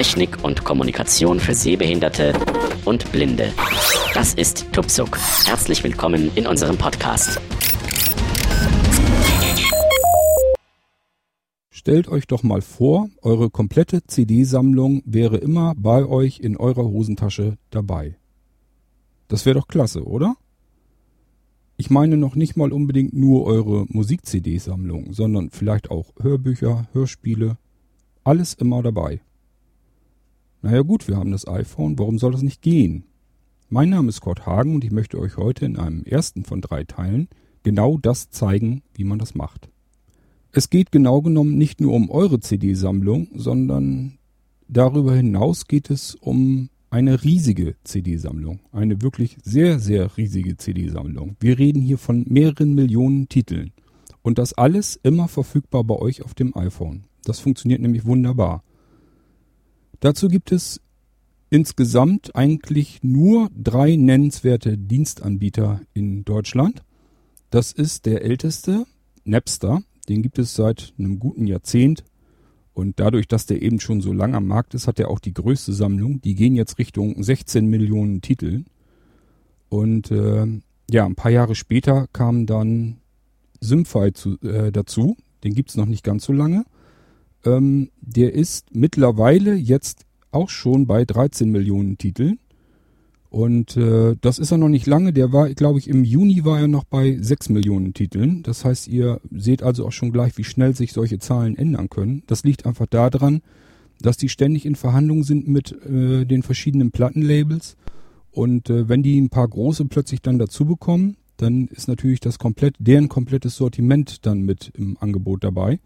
[0.00, 2.32] Technik und Kommunikation für Sehbehinderte
[2.86, 3.52] und Blinde.
[4.14, 5.18] Das ist Tupsuk.
[5.44, 7.38] Herzlich willkommen in unserem Podcast.
[11.68, 17.58] Stellt euch doch mal vor, eure komplette CD-Sammlung wäre immer bei euch in eurer Hosentasche
[17.68, 18.16] dabei.
[19.28, 20.34] Das wäre doch klasse, oder?
[21.76, 27.58] Ich meine noch nicht mal unbedingt nur eure Musik-CD-Sammlung, sondern vielleicht auch Hörbücher, Hörspiele.
[28.24, 29.20] Alles immer dabei.
[30.62, 33.04] Naja gut, wir haben das iPhone, warum soll das nicht gehen?
[33.70, 36.84] Mein Name ist Kurt Hagen und ich möchte euch heute in einem ersten von drei
[36.84, 37.28] Teilen
[37.62, 39.70] genau das zeigen, wie man das macht.
[40.52, 44.18] Es geht genau genommen nicht nur um eure CD-Sammlung, sondern
[44.68, 48.60] darüber hinaus geht es um eine riesige CD-Sammlung.
[48.70, 51.36] Eine wirklich sehr, sehr riesige CD-Sammlung.
[51.40, 53.72] Wir reden hier von mehreren Millionen Titeln.
[54.20, 57.04] Und das alles immer verfügbar bei euch auf dem iPhone.
[57.24, 58.62] Das funktioniert nämlich wunderbar.
[60.00, 60.80] Dazu gibt es
[61.50, 66.82] insgesamt eigentlich nur drei nennenswerte Dienstanbieter in Deutschland.
[67.50, 68.86] Das ist der älteste,
[69.24, 69.82] Napster.
[70.08, 72.04] Den gibt es seit einem guten Jahrzehnt.
[72.72, 75.34] Und dadurch, dass der eben schon so lang am Markt ist, hat er auch die
[75.34, 76.22] größte Sammlung.
[76.22, 78.64] Die gehen jetzt Richtung 16 Millionen Titel.
[79.68, 80.46] Und äh,
[80.90, 82.98] ja, ein paar Jahre später kam dann
[83.60, 85.16] Symfy zu, äh, dazu.
[85.44, 86.64] Den gibt's noch nicht ganz so lange.
[87.44, 92.38] Ähm, der ist mittlerweile jetzt auch schon bei 13 Millionen Titeln.
[93.30, 95.12] Und äh, das ist er noch nicht lange.
[95.12, 98.42] Der war, glaube ich, im Juni war er noch bei 6 Millionen Titeln.
[98.42, 102.24] Das heißt, ihr seht also auch schon gleich, wie schnell sich solche Zahlen ändern können.
[102.26, 103.40] Das liegt einfach daran,
[104.00, 107.76] dass die ständig in Verhandlungen sind mit äh, den verschiedenen Plattenlabels.
[108.32, 112.38] Und äh, wenn die ein paar große plötzlich dann dazu bekommen, dann ist natürlich das
[112.38, 115.78] komplett, deren komplettes Sortiment dann mit im Angebot dabei.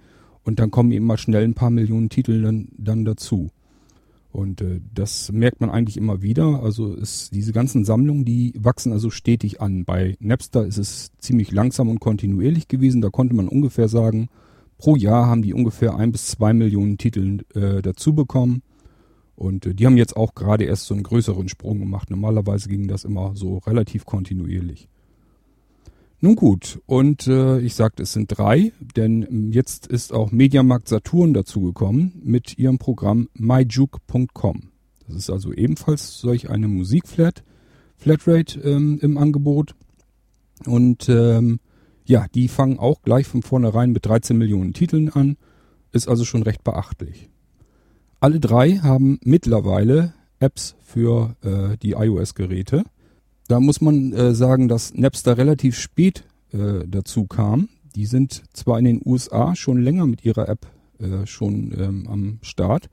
[0.45, 3.50] Und dann kommen eben mal schnell ein paar Millionen Titel dann, dann dazu.
[4.34, 6.60] Und äh, das merkt man eigentlich immer wieder.
[6.62, 9.84] Also ist diese ganzen Sammlungen, die wachsen also stetig an.
[9.84, 13.00] Bei Napster ist es ziemlich langsam und kontinuierlich gewesen.
[13.00, 14.28] Da konnte man ungefähr sagen,
[14.77, 18.62] pro Jahr haben die ungefähr ein bis zwei Millionen Titel äh, dazu bekommen.
[19.37, 22.11] Und äh, die haben jetzt auch gerade erst so einen größeren Sprung gemacht.
[22.11, 24.88] Normalerweise ging das immer so relativ kontinuierlich.
[26.25, 31.35] Nun gut, und äh, ich sagte, es sind drei, denn jetzt ist auch Mediamarkt Saturn
[31.35, 34.71] dazugekommen mit ihrem Programm myjuke.com.
[35.07, 37.45] Das ist also ebenfalls solch eine Musikflat,
[37.99, 39.75] Flatrate ähm, im Angebot.
[40.65, 41.61] Und ähm,
[42.07, 45.37] ja, die fangen auch gleich von vornherein mit 13 Millionen Titeln an.
[45.93, 47.29] Ist also schon recht beachtlich.
[48.21, 52.85] Alle drei haben mittlerweile Apps für äh, die iOS-Geräte.
[53.49, 57.69] Da muss man äh, sagen, dass Napster relativ spät äh, dazu kam.
[57.94, 60.66] Die sind zwar in den USA schon länger mit ihrer App
[60.99, 62.88] äh, schon ähm, am Start,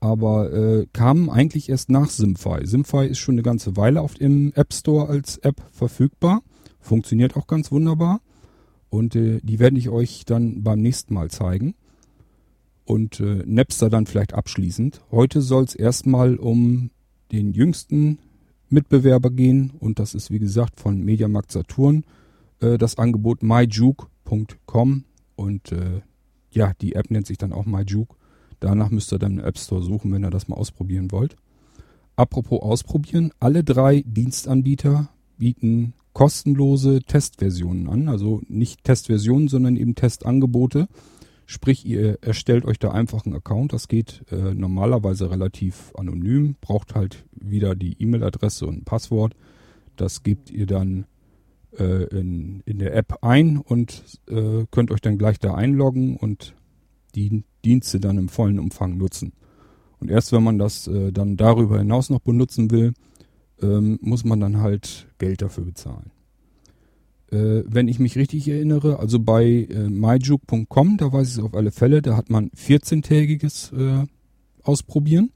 [0.00, 2.66] aber äh, kamen eigentlich erst nach Simfy.
[2.66, 6.42] Simfy ist schon eine ganze Weile auf dem App Store als App verfügbar.
[6.80, 8.20] Funktioniert auch ganz wunderbar.
[8.90, 11.74] Und äh, die werde ich euch dann beim nächsten Mal zeigen.
[12.84, 15.00] Und äh, Napster dann vielleicht abschließend.
[15.10, 16.90] Heute soll es erstmal um
[17.32, 18.18] den jüngsten
[18.74, 22.04] Mitbewerber gehen und das ist wie gesagt von Mediamarkt Saturn
[22.60, 25.04] äh, das Angebot myjuke.com
[25.36, 26.02] und äh,
[26.50, 28.14] ja, die App nennt sich dann auch myjuke.
[28.60, 31.36] Danach müsst ihr dann im App Store suchen, wenn ihr das mal ausprobieren wollt.
[32.16, 40.86] Apropos ausprobieren, alle drei Dienstanbieter bieten kostenlose Testversionen an, also nicht Testversionen, sondern eben Testangebote.
[41.46, 43.72] Sprich, ihr erstellt euch da einfach einen Account.
[43.72, 49.34] Das geht äh, normalerweise relativ anonym, braucht halt wieder die E-Mail-Adresse und ein Passwort.
[49.96, 51.06] Das gebt ihr dann
[51.78, 56.54] äh, in, in der App ein und äh, könnt euch dann gleich da einloggen und
[57.14, 59.32] die Dienste dann im vollen Umfang nutzen.
[60.00, 62.94] Und erst wenn man das äh, dann darüber hinaus noch benutzen will,
[63.60, 66.10] ähm, muss man dann halt Geld dafür bezahlen
[67.30, 71.72] wenn ich mich richtig erinnere, also bei äh, myjuke.com, da weiß ich es auf alle
[71.72, 74.06] Fälle, da hat man 14-tägiges äh,
[74.64, 75.30] Ausprobieren.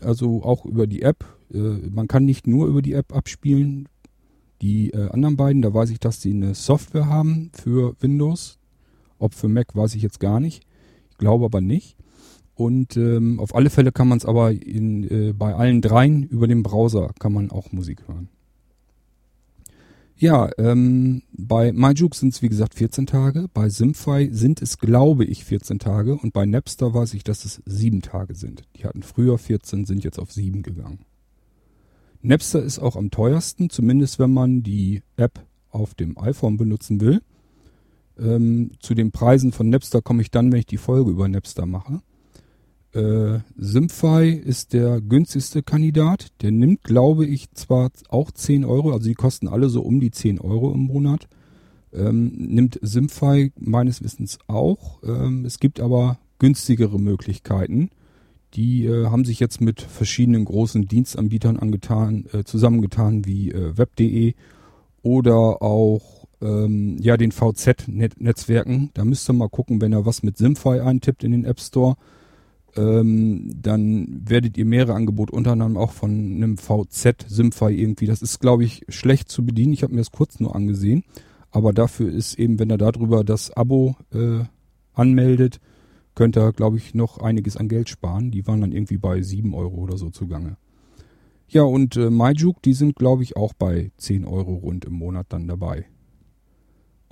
[0.00, 1.24] Also auch über die App.
[1.52, 3.88] Äh, man kann nicht nur über die App abspielen.
[4.62, 8.58] Die äh, anderen beiden, da weiß ich, dass sie eine Software haben für Windows.
[9.18, 10.64] Ob für Mac weiß ich jetzt gar nicht.
[11.10, 11.96] Ich glaube aber nicht.
[12.54, 16.46] Und ähm, auf alle Fälle kann man es aber in, äh, bei allen dreien über
[16.46, 18.28] den Browser kann man auch Musik hören.
[20.22, 25.24] Ja, ähm, bei MyJuke sind es wie gesagt 14 Tage, bei Simfy sind es glaube
[25.24, 28.62] ich 14 Tage und bei Napster weiß ich, dass es 7 Tage sind.
[28.76, 31.00] Die hatten früher 14, sind jetzt auf 7 gegangen.
[32.20, 37.20] Napster ist auch am teuersten, zumindest wenn man die App auf dem iPhone benutzen will.
[38.16, 41.66] Ähm, zu den Preisen von Napster komme ich dann, wenn ich die Folge über Napster
[41.66, 42.00] mache.
[42.94, 46.28] Äh, Simfy ist der günstigste Kandidat.
[46.42, 50.10] Der nimmt, glaube ich, zwar auch 10 Euro, also die kosten alle so um die
[50.10, 51.28] 10 Euro im Monat.
[51.94, 55.02] Ähm, nimmt Simfy meines Wissens auch.
[55.02, 57.90] Ähm, es gibt aber günstigere Möglichkeiten.
[58.54, 64.34] Die äh, haben sich jetzt mit verschiedenen großen Dienstanbietern angetan, äh, zusammengetan, wie äh, web.de
[65.02, 68.90] oder auch ähm, ja den VZ-Netzwerken.
[68.92, 71.96] Da müsst ihr mal gucken, wenn ihr was mit Simfy eintippt in den App Store
[72.76, 78.06] ähm, dann werdet ihr mehrere Angebote unter anderem auch von einem VZ Simfy irgendwie.
[78.06, 79.72] Das ist, glaube ich, schlecht zu bedienen.
[79.72, 81.04] Ich habe mir das kurz nur angesehen.
[81.50, 84.44] Aber dafür ist eben, wenn er darüber das Abo äh,
[84.94, 85.60] anmeldet,
[86.14, 88.30] könnt ihr, glaube ich, noch einiges an Geld sparen.
[88.30, 90.56] Die waren dann irgendwie bei 7 Euro oder so zugange.
[91.48, 95.26] Ja, und äh, MyJuke, die sind, glaube ich, auch bei 10 Euro rund im Monat
[95.28, 95.84] dann dabei.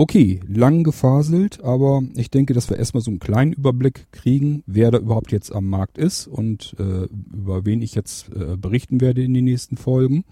[0.01, 4.91] Okay, lang gefaselt, aber ich denke, dass wir erstmal so einen kleinen Überblick kriegen, wer
[4.91, 9.23] da überhaupt jetzt am Markt ist und äh, über wen ich jetzt äh, berichten werde
[9.23, 10.25] in den nächsten Folgen.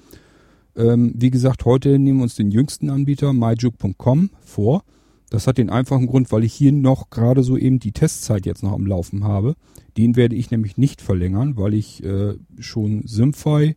[0.75, 4.85] Ähm, wie gesagt, heute nehmen wir uns den jüngsten Anbieter, myjuke.com, vor.
[5.29, 8.63] Das hat den einfachen Grund, weil ich hier noch gerade so eben die Testzeit jetzt
[8.63, 9.55] noch am Laufen habe.
[9.99, 13.77] Den werde ich nämlich nicht verlängern, weil ich äh, schon Simfy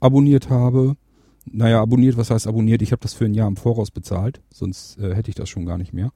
[0.00, 0.96] abonniert habe
[1.46, 2.82] naja, abonniert, was heißt abonniert?
[2.82, 5.66] Ich habe das für ein Jahr im Voraus bezahlt, sonst äh, hätte ich das schon
[5.66, 6.12] gar nicht mehr.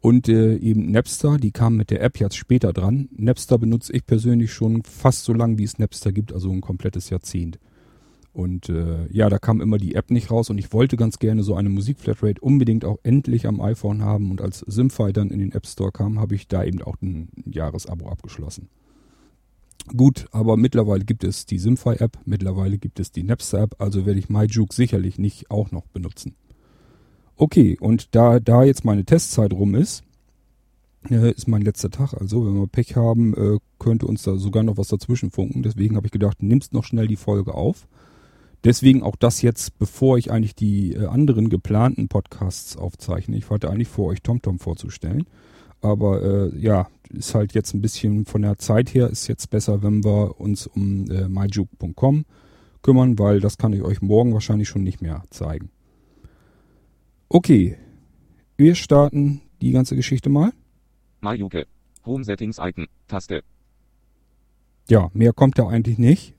[0.00, 3.08] Und äh, eben Napster, die kam mit der App jetzt später dran.
[3.16, 7.10] Napster benutze ich persönlich schon fast so lange, wie es Napster gibt, also ein komplettes
[7.10, 7.58] Jahrzehnt.
[8.32, 11.42] Und äh, ja, da kam immer die App nicht raus und ich wollte ganz gerne
[11.42, 14.30] so eine Musikflatrate unbedingt auch endlich am iPhone haben.
[14.30, 17.30] Und als Simfy dann in den App Store kam, habe ich da eben auch ein
[17.46, 18.68] Jahresabo abgeschlossen.
[19.96, 24.28] Gut, aber mittlerweile gibt es die Simfy-App, mittlerweile gibt es die Napster-App, also werde ich
[24.28, 26.34] MyJuke sicherlich nicht auch noch benutzen.
[27.36, 30.02] Okay, und da, da jetzt meine Testzeit rum ist,
[31.10, 32.14] äh, ist mein letzter Tag.
[32.14, 35.62] Also, wenn wir Pech haben, äh, könnte uns da sogar noch was dazwischen funken.
[35.62, 37.86] Deswegen habe ich gedacht, nimmst noch schnell die Folge auf.
[38.64, 43.36] Deswegen auch das jetzt, bevor ich eigentlich die äh, anderen geplanten Podcasts aufzeichne.
[43.36, 45.26] Ich hatte eigentlich vor, euch TomTom vorzustellen.
[45.80, 49.82] Aber äh, ja, ist halt jetzt ein bisschen von der Zeit her, ist jetzt besser,
[49.82, 52.24] wenn wir uns um äh, myjuke.com
[52.82, 55.70] kümmern, weil das kann ich euch morgen wahrscheinlich schon nicht mehr zeigen.
[57.28, 57.76] Okay,
[58.56, 60.52] wir starten die ganze Geschichte mal.
[61.20, 61.66] MyJuke,
[62.06, 63.42] Home Settings Icon, Taste.
[64.88, 66.34] Ja, mehr kommt da eigentlich nicht.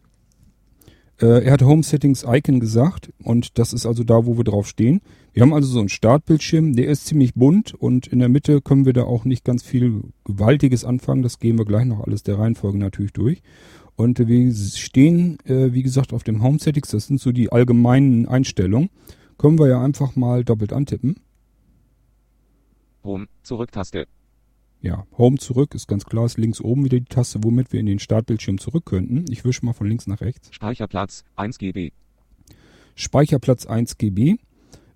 [1.21, 4.67] Äh, er hat Home Settings Icon gesagt und das ist also da, wo wir drauf
[4.67, 5.01] stehen.
[5.33, 8.85] Wir haben also so einen Startbildschirm, der ist ziemlich bunt und in der Mitte können
[8.85, 11.21] wir da auch nicht ganz viel Gewaltiges anfangen.
[11.21, 13.41] Das gehen wir gleich noch alles der Reihenfolge natürlich durch.
[13.95, 16.89] Und wir stehen, äh, wie gesagt, auf dem Home Settings.
[16.89, 18.89] Das sind so die allgemeinen Einstellungen.
[19.37, 21.17] Können wir ja einfach mal doppelt antippen.
[23.03, 24.07] Home, Zurücktaste.
[24.81, 27.85] Ja, Home zurück ist ganz klar, ist links oben wieder die Taste, womit wir in
[27.85, 29.25] den Startbildschirm zurück könnten.
[29.29, 30.49] Ich wische mal von links nach rechts.
[30.51, 31.91] Speicherplatz 1 GB.
[32.95, 34.37] Speicherplatz 1 GB.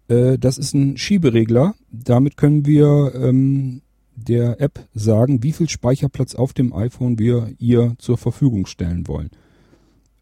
[0.07, 1.75] Äh, das ist ein Schieberegler.
[1.91, 3.81] Damit können wir ähm,
[4.15, 9.31] der App sagen, wie viel Speicherplatz auf dem iPhone wir ihr zur Verfügung stellen wollen.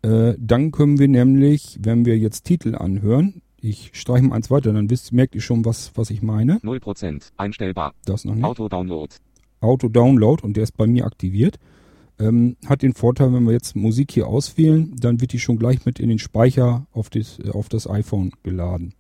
[0.02, 4.74] Äh, dann können wir nämlich, wenn wir jetzt Titel anhören, ich streiche mal eins weiter,
[4.74, 6.58] dann wisst, merkt ihr schon, was, was ich meine.
[6.60, 7.94] 0% einstellbar.
[8.06, 8.44] Das noch nicht.
[8.44, 9.14] Auto-Download.
[9.62, 11.58] Auto-Download und der ist bei mir aktiviert.
[12.20, 15.86] Ähm, hat den Vorteil, wenn wir jetzt Musik hier auswählen, dann wird die schon gleich
[15.86, 18.94] mit in den Speicher auf das, auf das iPhone geladen.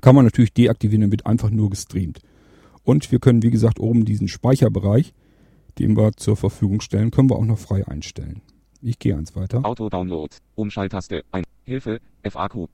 [0.00, 2.20] Kann man natürlich deaktivieren, dann wird einfach nur gestreamt.
[2.84, 5.14] Und wir können, wie gesagt, oben diesen Speicherbereich,
[5.78, 8.42] den wir zur Verfügung stellen, können wir auch noch frei einstellen.
[8.80, 9.64] Ich gehe eins weiter.
[9.64, 10.34] Auto-Download.
[10.54, 11.24] Umschalttaste.
[11.32, 11.44] Ein.
[11.64, 12.00] Hilfe.
[12.22, 12.68] FAQ.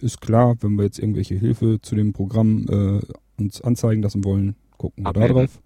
[0.00, 3.00] Ist klar, wenn wir jetzt irgendwelche Hilfe zu dem Programm äh,
[3.40, 5.60] uns anzeigen lassen wollen, gucken wir da drauf.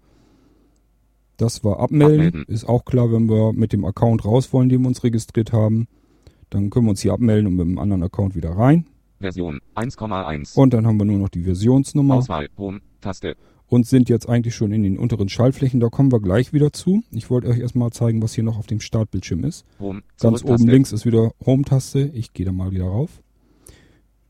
[1.37, 2.27] Das war abmelden.
[2.27, 2.53] abmelden.
[2.53, 5.87] Ist auch klar, wenn wir mit dem Account raus wollen, den wir uns registriert haben.
[6.49, 8.85] Dann können wir uns hier abmelden und mit dem anderen Account wieder rein.
[9.19, 10.57] Version 1,1.
[10.57, 12.15] Und dann haben wir nur noch die Versionsnummer.
[12.15, 13.35] Auswahl, Home, Taste.
[13.69, 15.79] Und sind jetzt eigentlich schon in den unteren Schaltflächen.
[15.79, 17.03] Da kommen wir gleich wieder zu.
[17.11, 19.65] Ich wollte euch erstmal zeigen, was hier noch auf dem Startbildschirm ist.
[19.79, 22.11] Home, Ganz oben links ist wieder Home-Taste.
[22.13, 23.21] Ich gehe da mal wieder rauf.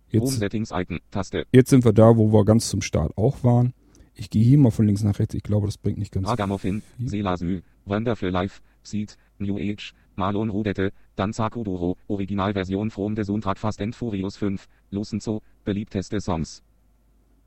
[0.10, 1.46] Jetzt, Home Settings Icon, Taste.
[1.52, 3.74] Jetzt sind wir da, wo wir ganz zum Start auch waren.
[4.20, 5.36] Ich gehe hier mal von links nach rechts.
[5.36, 10.92] Ich glaube, das bringt nicht ganz Ragamuffin, Selasü, Wonderful Life, Seed, New Age, Marlon Rudette,
[11.16, 16.64] Danza Kuduro, Originalversion From the Soundtrack Fast and Furious 5, Lucenzo, beliebteste Songs.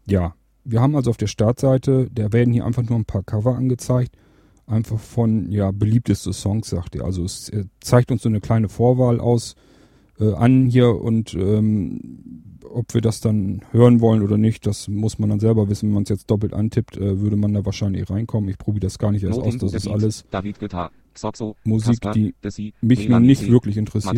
[0.06, 0.34] Ja,
[0.64, 4.16] wir haben also auf der Startseite, da werden hier einfach nur ein paar Cover angezeigt.
[4.66, 7.04] Einfach von, ja, beliebteste Songs, sagt er.
[7.04, 7.50] Also es
[7.80, 9.56] zeigt uns so eine kleine Vorwahl aus
[10.20, 15.18] äh, an hier und ähm, ob wir das dann hören wollen oder nicht, das muss
[15.18, 15.88] man dann selber wissen.
[15.88, 18.48] Wenn man es jetzt doppelt antippt, äh, würde man da wahrscheinlich reinkommen.
[18.48, 19.58] Ich probiere das gar nicht erst aus.
[19.58, 20.24] Das ist alles
[21.64, 22.34] Musik, die
[22.80, 24.14] mich nun nicht wirklich interessiert.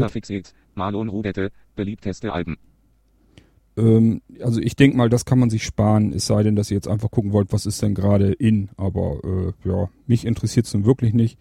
[3.76, 6.76] Ähm, also ich denke mal, das kann man sich sparen, es sei denn, dass ihr
[6.76, 8.68] jetzt einfach gucken wollt, was ist denn gerade in.
[8.76, 11.38] Aber äh, ja, mich interessiert es nun wirklich nicht.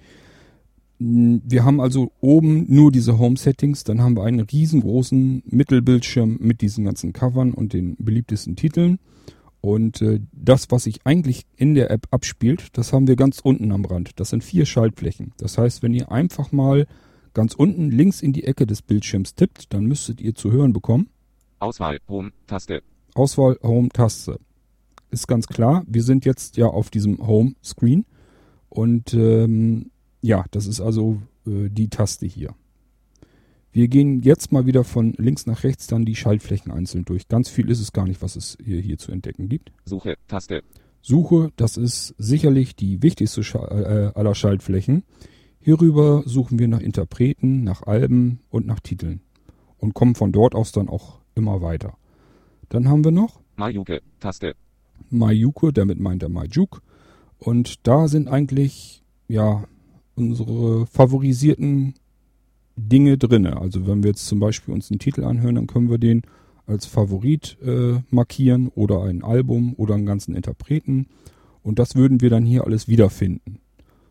[1.02, 6.62] Mm, Wir haben also oben nur diese Home-Settings, dann haben wir einen riesengroßen Mittelbildschirm mit
[6.62, 9.00] diesen ganzen Covern und den beliebtesten Titeln.
[9.62, 13.72] Und äh, das, was sich eigentlich in der App abspielt, das haben wir ganz unten
[13.72, 14.20] am Rand.
[14.20, 15.34] Das sind vier Schaltflächen.
[15.38, 16.88] Das heißt, wenn ihr einfach mal
[17.34, 21.10] ganz unten links in die Ecke des Bildschirms tippt, dann müsstet ihr zu hören bekommen.
[21.60, 22.82] Auswahl, Home, Taste.
[23.16, 24.40] Auswahl Home Taste.
[25.12, 28.06] Ist ganz klar, wir sind jetzt ja auf diesem Home Screen
[28.70, 29.91] und ähm,
[30.22, 32.56] ja, das ist also äh, die Taste hier.
[33.74, 37.30] Wir gehen jetzt mal wieder von links nach rechts dann die Schaltflächen einzeln durch.
[37.30, 39.72] Ganz viel ist es gar nicht, was es hier, hier zu entdecken gibt.
[39.86, 40.62] Suche, Taste.
[41.02, 45.04] Suche, das ist sicherlich die wichtigste Scha äh, aller Schaltflächen.
[45.60, 49.22] Hierüber suchen wir nach Interpreten, nach Alben und nach Titeln
[49.78, 51.98] und kommen von dort aus dann auch immer weiter.
[52.70, 54.56] Dann haben wir noch Mayuke, Taste.
[55.10, 56.82] Mayuke, damit meint er Majuk.
[57.38, 59.66] Und da sind eigentlich, ja,
[60.22, 61.96] unsere favorisierten
[62.76, 63.60] Dinge drinne.
[63.60, 66.22] Also wenn wir jetzt zum Beispiel uns einen Titel anhören, dann können wir den
[66.66, 71.08] als Favorit äh, markieren oder ein Album oder einen ganzen Interpreten.
[71.64, 73.60] Und das würden wir dann hier alles wiederfinden.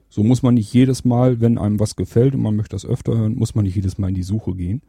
[0.09, 3.17] So muss man nicht jedes Mal, wenn einem was gefällt und man möchte das öfter
[3.17, 4.83] hören, muss man nicht jedes Mal in die Suche gehen.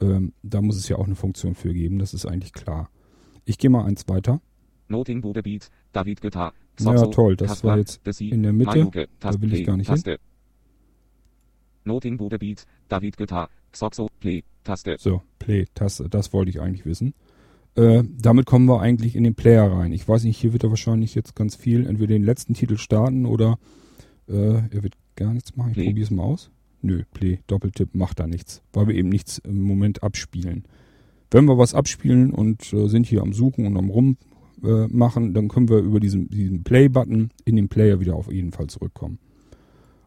[0.00, 2.90] Ähm, da muss es ja auch eine Funktion für geben, das ist eigentlich klar.
[3.44, 4.40] Ich gehe mal eins weiter.
[4.88, 6.52] Noting Bude Beat, David Guitar.
[6.80, 9.08] Ja, toll, das Kasper, war jetzt in der Mitte.
[9.18, 10.16] Da will ich gar nicht hin.
[11.78, 11.88] Taste.
[11.88, 13.48] Noting Bude Beat, David Guitar.
[13.72, 14.96] Xoxo, Play, Taste.
[14.98, 17.14] So, Play-Taste, das wollte ich eigentlich wissen.
[17.74, 19.92] Äh, damit kommen wir eigentlich in den Player rein.
[19.92, 23.26] Ich weiß nicht, hier wird er wahrscheinlich jetzt ganz viel, entweder den letzten Titel starten
[23.26, 23.58] oder
[24.28, 25.70] äh, er wird gar nichts machen.
[25.70, 25.86] Ich Play.
[25.86, 26.50] probiere es mal aus.
[26.80, 30.64] Nö, Play, Doppeltipp macht da nichts, weil wir eben nichts im Moment abspielen.
[31.30, 35.48] Wenn wir was abspielen und äh, sind hier am Suchen und am Rummachen, äh, dann
[35.48, 39.18] können wir über diesen, diesen Play-Button in den Player wieder auf jeden Fall zurückkommen.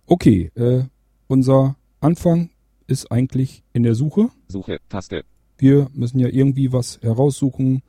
[0.07, 0.83] Okay, äh,
[1.31, 2.49] unser Anfang
[2.87, 4.29] ist eigentlich in der Suche.
[4.49, 5.23] Suche, Taste.
[5.57, 7.83] Wir müssen ja irgendwie was heraussuchen,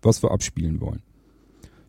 [0.00, 1.02] was wir abspielen wollen.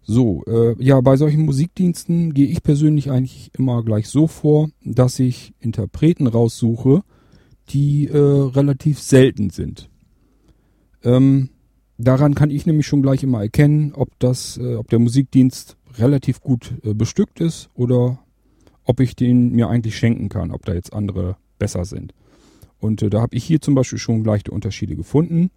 [0.01, 5.19] So, äh, ja, bei solchen Musikdiensten gehe ich persönlich eigentlich immer gleich so vor, dass
[5.19, 7.03] ich Interpreten raussuche,
[7.69, 9.89] die äh, relativ selten sind.
[11.03, 11.49] Ähm,
[11.97, 16.41] daran kann ich nämlich schon gleich immer erkennen, ob das, äh, ob der Musikdienst relativ
[16.41, 18.24] gut äh, bestückt ist oder
[18.85, 22.13] ob ich den mir eigentlich schenken kann, ob da jetzt andere besser sind.
[22.79, 25.49] Und äh, da habe ich hier zum Beispiel schon gleich die Unterschiede gefunden.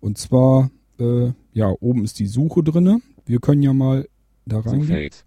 [0.00, 3.00] Und zwar, äh, ja, oben ist die Suche drinne.
[3.26, 4.08] Wir können ja mal
[4.46, 4.82] da reingehen.
[4.82, 5.24] Suchfeld.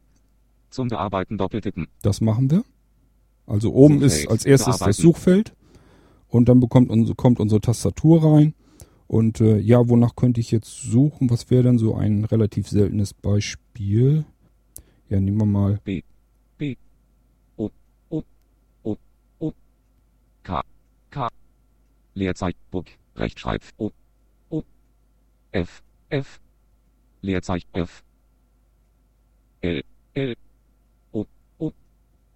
[0.70, 1.88] Zum Bearbeiten doppeltippen.
[2.02, 2.64] Das machen wir.
[3.46, 4.98] Also oben ist als erstes das.
[4.98, 5.54] Suchfeld
[6.28, 8.54] und dann bekommt unsere, kommt unsere Tastatur rein.
[9.08, 11.30] Und äh, ja, wonach könnte ich jetzt suchen?
[11.30, 14.26] Was wäre denn so ein relativ seltenes Beispiel?
[15.08, 15.80] Ja, nehmen wir mal.
[15.86, 16.04] B.
[17.56, 17.70] O.
[18.10, 18.24] O.
[18.84, 18.98] O.
[19.40, 19.54] O.
[20.48, 20.64] K.
[21.12, 21.28] K.
[22.14, 22.58] Leerzeichen.
[22.72, 22.86] Book.
[23.18, 23.62] Rechtschreib.
[23.78, 23.92] O.
[24.50, 24.64] O.
[25.52, 25.84] F.
[26.10, 26.40] F.
[27.22, 27.68] Leerzeichen.
[27.74, 28.02] F.
[29.60, 29.84] L.
[30.14, 30.36] L.
[31.12, 31.26] O.
[31.58, 31.72] O.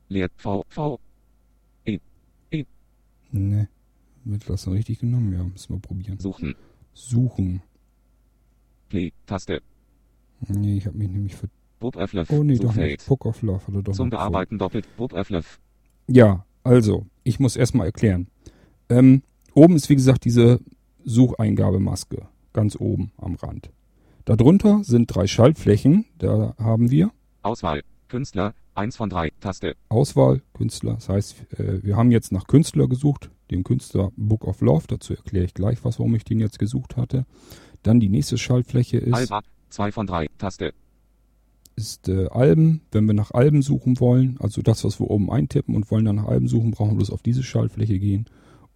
[0.09, 0.29] Leer.
[0.35, 0.65] V.
[0.67, 0.99] V.
[3.33, 3.69] Ne,
[4.25, 5.31] wird denn richtig genommen?
[5.31, 6.19] Ja, müssen wir probieren.
[6.19, 6.53] Suchen.
[6.93, 7.61] Suchen.
[8.89, 9.13] Play.
[9.25, 9.61] Taste.
[10.49, 11.47] Nee, ich habe mich nämlich für.
[11.79, 12.29] Book Öfflöff.
[12.29, 12.91] Oh nee, doch Suchfeld.
[12.99, 13.07] nicht.
[13.07, 14.09] Book of Love hat er doch Zum.
[14.09, 14.85] Bearbeiten doppelt.
[14.97, 15.61] Book Öfflöff.
[16.07, 18.27] Ja, also, ich muss erstmal erklären.
[18.89, 19.23] Ähm,
[19.53, 20.59] oben ist wie gesagt diese
[21.03, 22.27] Sucheingabemaske.
[22.53, 23.71] Ganz oben am Rand.
[24.25, 26.05] Darunter sind drei Schaltflächen.
[26.17, 27.11] Da haben wir
[27.41, 27.81] Auswahl.
[28.07, 28.53] Künstler.
[28.75, 29.31] 1 von 3.
[29.39, 29.75] Taste.
[29.89, 30.93] Auswahl, Künstler.
[30.93, 33.29] Das heißt, äh, wir haben jetzt nach Künstler gesucht.
[33.49, 34.85] Den Künstler Book of Love.
[34.87, 37.25] Dazu erkläre ich gleich was, warum ich den jetzt gesucht hatte.
[37.83, 39.41] Dann die nächste Schaltfläche ist, Alba.
[39.69, 40.27] 2 von 3.
[40.37, 40.73] Taste.
[41.75, 42.81] Ist äh, Alben.
[42.91, 46.17] Wenn wir nach Alben suchen wollen, also das, was wir oben eintippen und wollen dann
[46.17, 48.25] nach Alben suchen, brauchen wir bloß auf diese Schaltfläche gehen.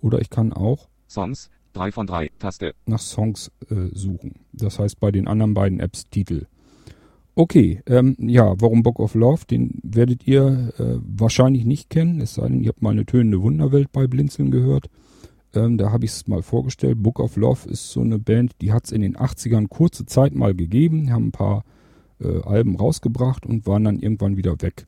[0.02, 1.50] Oder ich kann auch Songs.
[1.74, 2.32] 3 von 3.
[2.40, 2.74] Taste.
[2.86, 4.36] nach Songs äh, suchen.
[4.54, 6.46] Das heißt bei den anderen beiden Apps Titel.
[7.38, 9.46] Okay, ähm, ja, warum Book of Love?
[9.46, 13.42] Den werdet ihr äh, wahrscheinlich nicht kennen, es sei denn, ihr habt mal eine tönende
[13.42, 14.90] Wunderwelt bei Blinzeln gehört.
[15.54, 17.04] Ähm, da habe ich es mal vorgestellt.
[17.04, 20.34] Book of Love ist so eine Band, die hat es in den 80ern kurze Zeit
[20.34, 21.66] mal gegeben, haben ein paar
[22.22, 24.86] äh, Alben rausgebracht und waren dann irgendwann wieder weg.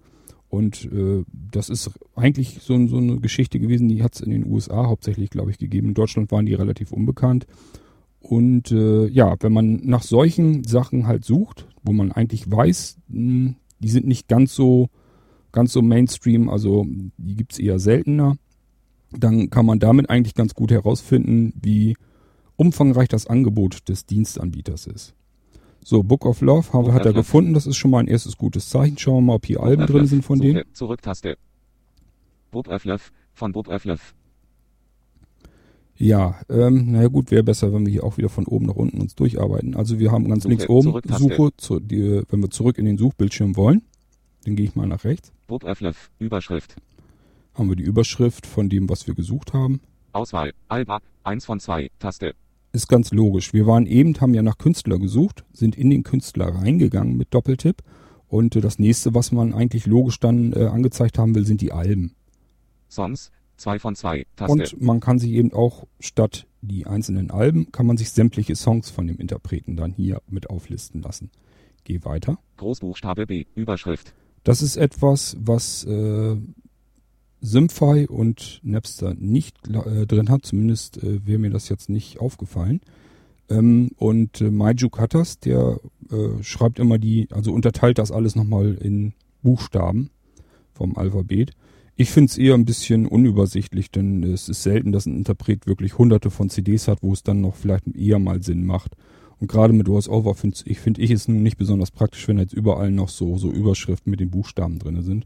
[0.50, 4.50] Und äh, das ist eigentlich so, so eine Geschichte gewesen, die hat es in den
[4.50, 5.90] USA hauptsächlich, glaube ich, gegeben.
[5.90, 7.48] In Deutschland waren die relativ unbekannt.
[8.20, 13.20] Und äh, ja, wenn man nach solchen Sachen halt sucht, wo man eigentlich weiß, mh,
[13.20, 14.90] hm, die sind nicht ganz so,
[15.52, 16.86] ganz so Mainstream, also
[17.18, 18.38] die gibt's eher seltener,
[19.12, 21.96] dann kann man damit eigentlich ganz gut herausfinden, wie
[22.56, 25.14] umfangreich das Angebot des Dienstanbieters ist.
[25.90, 28.68] So, Book of Love haben, hat er gefunden, das ist schon mal ein erstes gutes
[28.68, 28.98] Zeichen.
[28.98, 30.66] Schauen wir mal, ob hier Alben drin sind von denen.
[30.74, 31.38] Zurücktaste.
[32.52, 34.14] Bob Öfflöf von Bob Öfflöf.
[35.96, 39.00] Ja, ähm, naja gut, wäre besser, wenn wir hier auch wieder von oben nach unten
[39.00, 39.78] uns durcharbeiten.
[39.78, 42.98] Also wir haben ganz Suche, links oben Suche, zu, die, wenn wir zurück in den
[42.98, 43.82] Suchbildschirm wollen,
[44.44, 45.32] dann gehe ich mal nach rechts.
[45.48, 46.76] Bob Öfflöf, Überschrift.
[47.54, 49.80] Haben wir die Überschrift von dem, was wir gesucht haben.
[50.12, 52.34] Auswahl, Alba, 1 von 2, Taste.
[52.78, 53.54] Ist ganz logisch.
[53.54, 57.82] Wir waren eben, haben ja nach Künstler gesucht, sind in den Künstler reingegangen mit Doppeltipp.
[58.28, 61.72] Und äh, das nächste, was man eigentlich logisch dann äh, angezeigt haben will, sind die
[61.72, 62.14] Alben.
[62.88, 64.52] Sonst, 2 von 2, Taste.
[64.52, 68.92] Und man kann sich eben auch statt die einzelnen Alben, kann man sich sämtliche Songs
[68.92, 71.32] von dem Interpreten dann hier mit auflisten lassen.
[71.84, 72.38] Geh weiter.
[72.58, 74.14] Großbuchstabe B, Überschrift.
[74.44, 76.38] Das ist etwas, was äh,
[77.42, 80.46] Symfy und Napster nicht äh, drin hat.
[80.46, 82.82] Zumindest äh, wäre mir das jetzt nicht aufgefallen.
[83.50, 85.80] Ähm, und äh, MyJuke hat der
[86.12, 90.10] äh, schreibt immer die, also unterteilt das alles nochmal in Buchstaben
[90.74, 91.52] vom Alphabet.
[91.96, 95.98] Ich finde es eher ein bisschen unübersichtlich, denn es ist selten, dass ein Interpret wirklich
[95.98, 98.92] hunderte von CDs hat, wo es dann noch vielleicht eher mal Sinn macht.
[99.40, 102.54] Und gerade mit VoiceOver finde ich, find ich es nun nicht besonders praktisch, wenn jetzt
[102.54, 105.26] überall noch so, so Überschriften mit den Buchstaben drin sind.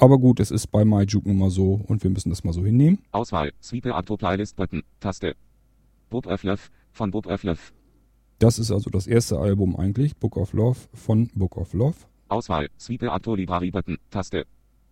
[0.00, 2.64] Aber gut, es ist bei MyJuke nun mal so und wir müssen das mal so
[2.64, 3.00] hinnehmen.
[3.10, 5.34] Auswahl, Sweeper Auto Playlist Button, Taste.
[6.08, 7.72] Bob Öfflöff von Bob Öfflöff.
[8.38, 11.96] Das ist also das erste Album eigentlich, Book of Love von Book of Love.
[12.28, 14.46] Auswahl, Sweeper Auto Library Button, Taste.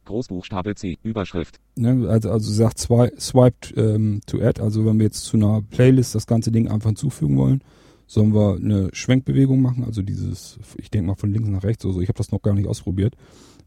[0.06, 1.60] Großbuchstabe C, Überschrift.
[1.76, 5.62] Ne, also, also sagt zwei, swiped ähm, to add, also wenn wir jetzt zu einer
[5.62, 7.62] Playlist das ganze Ding einfach hinzufügen wollen,
[8.08, 11.94] sollen wir eine Schwenkbewegung machen, also dieses, ich denke mal von links nach rechts oder
[11.94, 13.14] so, ich habe das noch gar nicht ausprobiert.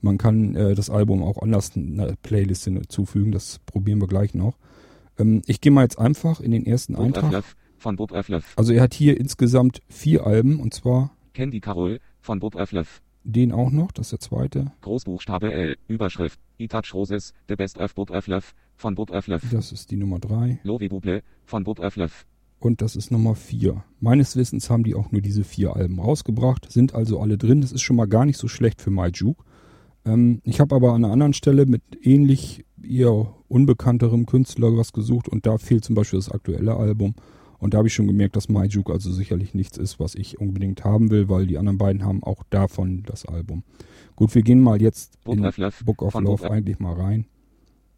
[0.02, 4.58] Man kann äh, das Album auch anders einer Playlist hinzufügen, das probieren wir gleich noch.
[5.18, 7.26] Ähm, ich gehe mal jetzt einfach in den ersten Bob Eintrag.
[7.26, 8.54] Öfflöf von Bob Öfflöf.
[8.56, 13.02] Also er hat hier insgesamt vier Alben und zwar Candy Carol von Bob Öfflöf.
[13.24, 14.72] Den auch noch, das ist der zweite.
[14.82, 19.44] Großbuchstabe L, Überschrift, Itach Roses, The Best of Bob Öfflöf, von Bob Öfflöf.
[19.52, 20.60] Das ist die Nummer drei.
[20.64, 22.26] Lovi Buble, von Bob Öfflöf.
[22.60, 23.84] Und das ist Nummer vier.
[24.00, 27.62] Meines Wissens haben die auch nur diese vier Alben rausgebracht, sind also alle drin.
[27.62, 29.44] Das ist schon mal gar nicht so schlecht für MyJuke.
[30.06, 35.28] Ähm, ich habe aber an einer anderen Stelle mit ähnlich eher unbekannterem Künstler was gesucht
[35.28, 37.16] und da fehlt zum Beispiel das aktuelle Album.
[37.60, 40.86] Und da habe ich schon gemerkt, dass MyJuke also sicherlich nichts ist, was ich unbedingt
[40.86, 43.64] haben will, weil die anderen beiden haben auch davon das Album.
[44.16, 47.26] Gut, wir gehen mal jetzt Book in of Love, Book of Love eigentlich mal rein.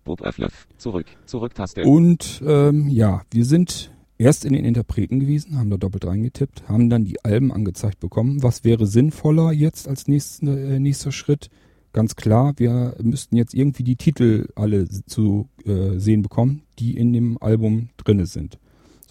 [0.03, 1.83] Book of Love, zurück, Zurücktaste.
[1.83, 6.89] Und ähm, ja, wir sind erst in den Interpreten gewesen, haben da doppelt reingetippt, haben
[6.89, 8.41] dann die Alben angezeigt bekommen.
[8.41, 11.49] Was wäre sinnvoller jetzt als nächsten, äh, nächster Schritt?
[11.93, 17.11] Ganz klar, wir müssten jetzt irgendwie die Titel alle zu äh, sehen bekommen, die in
[17.11, 18.57] dem Album drinne sind.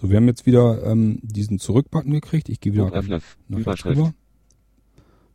[0.00, 2.48] So, wir haben jetzt wieder ähm, diesen Zurück-Button gekriegt.
[2.48, 3.24] Ich gehe wieder Book of Love.
[3.48, 4.14] nach rüber.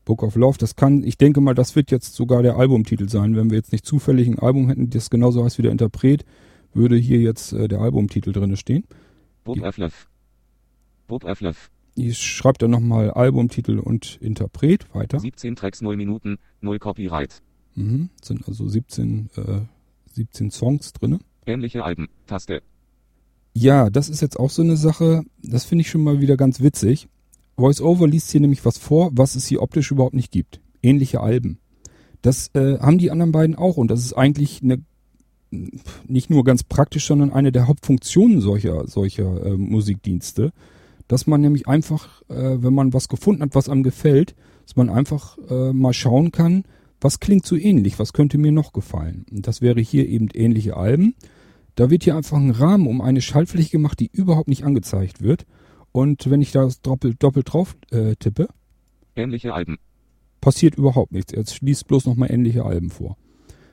[0.05, 3.35] Book of Love, das kann, ich denke mal, das wird jetzt sogar der Albumtitel sein.
[3.35, 6.25] Wenn wir jetzt nicht zufällig ein Album hätten, das genauso heißt wie der Interpret,
[6.73, 8.85] würde hier jetzt äh, der Albumtitel drinne stehen.
[9.43, 9.93] Book of Love.
[11.07, 11.57] Book of Love.
[11.95, 15.19] Ich schreibe dann nochmal Albumtitel und Interpret weiter.
[15.19, 17.41] 17 Tracks, 0 Minuten, 0 Copyright.
[17.75, 19.61] Mhm, sind also 17, äh,
[20.13, 21.19] 17 Songs drinne.
[21.45, 22.61] Ähnliche Alben, Taste.
[23.53, 26.61] Ja, das ist jetzt auch so eine Sache, das finde ich schon mal wieder ganz
[26.61, 27.07] witzig.
[27.55, 30.59] VoiceOver liest hier nämlich was vor, was es hier optisch überhaupt nicht gibt.
[30.81, 31.59] Ähnliche Alben.
[32.21, 34.83] Das äh, haben die anderen beiden auch und das ist eigentlich eine
[36.05, 40.51] nicht nur ganz praktisch, sondern eine der Hauptfunktionen solcher solcher äh, Musikdienste,
[41.07, 44.89] dass man nämlich einfach, äh, wenn man was gefunden hat, was einem gefällt, dass man
[44.89, 46.63] einfach äh, mal schauen kann,
[46.99, 49.25] was klingt so ähnlich, was könnte mir noch gefallen.
[49.31, 51.15] Und das wäre hier eben ähnliche Alben.
[51.75, 55.45] Da wird hier einfach ein Rahmen um eine Schaltfläche gemacht, die überhaupt nicht angezeigt wird.
[55.91, 58.47] Und wenn ich da doppelt, doppelt drauf äh, tippe,
[59.15, 59.77] ähnliche Alben,
[60.41, 61.33] passiert überhaupt nichts.
[61.33, 63.17] Er schließt bloß nochmal ähnliche Alben vor.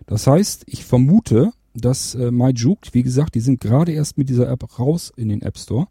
[0.07, 4.49] Das heißt, ich vermute, dass äh, MyJuke, wie gesagt, die sind gerade erst mit dieser
[4.49, 5.87] App raus in den App Store,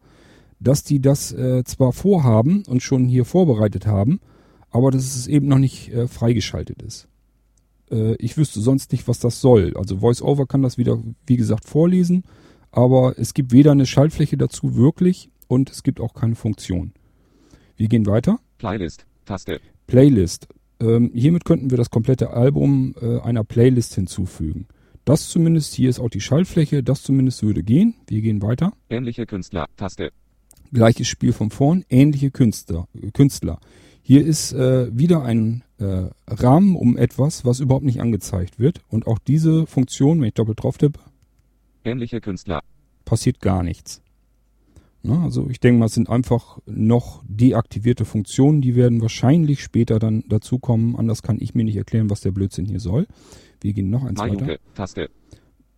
[0.62, 4.21] dass die das äh, zwar vorhaben und schon hier vorbereitet haben,
[4.69, 7.08] aber dass es eben noch nicht äh, freigeschaltet ist.
[7.89, 9.74] Äh, ich wüsste sonst nicht, was das soll.
[9.76, 12.24] Also VoiceOver kann das wieder, wie gesagt, vorlesen,
[12.71, 16.93] aber es gibt weder eine Schaltfläche dazu wirklich und es gibt auch keine Funktion.
[17.76, 18.39] Wir gehen weiter.
[18.60, 19.60] Playlist, Taste.
[19.88, 20.47] Playlist.
[20.80, 24.67] ähm, hiermit könnten wir das komplette Album äh, einer Playlist hinzufügen.
[25.04, 27.95] Das zumindest, hier ist auch die Schaltfläche, das zumindest würde gehen.
[28.08, 28.74] Wir gehen weiter.
[28.89, 30.12] Ähnliche Künstler, Taste.
[30.74, 32.88] Gleiches Spiel von vorn, ähnliche Künstler.
[33.14, 33.60] Künstler.
[34.02, 38.82] Hier ist äh, wieder ein äh, Rahmen um etwas, was überhaupt nicht angezeigt wird.
[38.90, 41.00] Und auch diese Funktion, wenn ich doppelt drauf tippe,
[41.84, 42.62] Ähnliche Künstler.
[43.06, 44.02] passiert gar nichts.
[45.04, 49.98] Na, also ich denke mal, es sind einfach noch deaktivierte Funktionen, die werden wahrscheinlich später
[49.98, 50.96] dann dazukommen.
[50.96, 53.08] Anders kann ich mir nicht erklären, was der Blödsinn hier soll.
[53.62, 54.46] Wir gehen noch eins weiter.
[54.46, 55.10] Mayuke, Taste.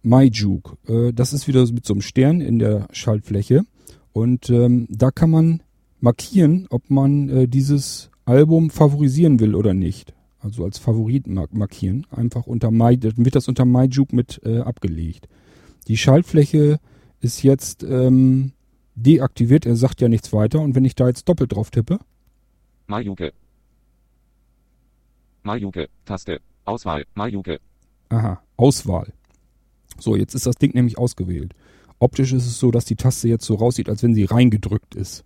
[0.02, 0.78] MyJuke.
[0.88, 3.66] Äh, das ist wieder mit so einem Stern in der Schaltfläche.
[4.14, 5.64] Und ähm, da kann man
[6.00, 10.14] markieren, ob man äh, dieses Album favorisieren will oder nicht.
[10.40, 12.06] Also als Favorit mark markieren.
[12.12, 15.28] Einfach unter My, dann wird das unter MyJuke mit äh, abgelegt.
[15.88, 16.80] Die Schaltfläche
[17.20, 18.52] ist jetzt ähm,
[18.96, 19.66] deaktiviert.
[19.66, 20.60] Er sagt ja nichts weiter.
[20.60, 22.00] Und wenn ich da jetzt doppelt drauf tippe,
[22.88, 23.34] Mayuke.
[25.44, 26.40] Mayuke, Taste.
[26.66, 27.60] Auswahl, Mayuke.
[28.10, 29.14] Aha, Auswahl.
[30.00, 31.54] So, jetzt ist das Ding nämlich ausgewählt.
[32.04, 35.24] Optisch ist es so, dass die Taste jetzt so raussieht, als wenn sie reingedrückt ist.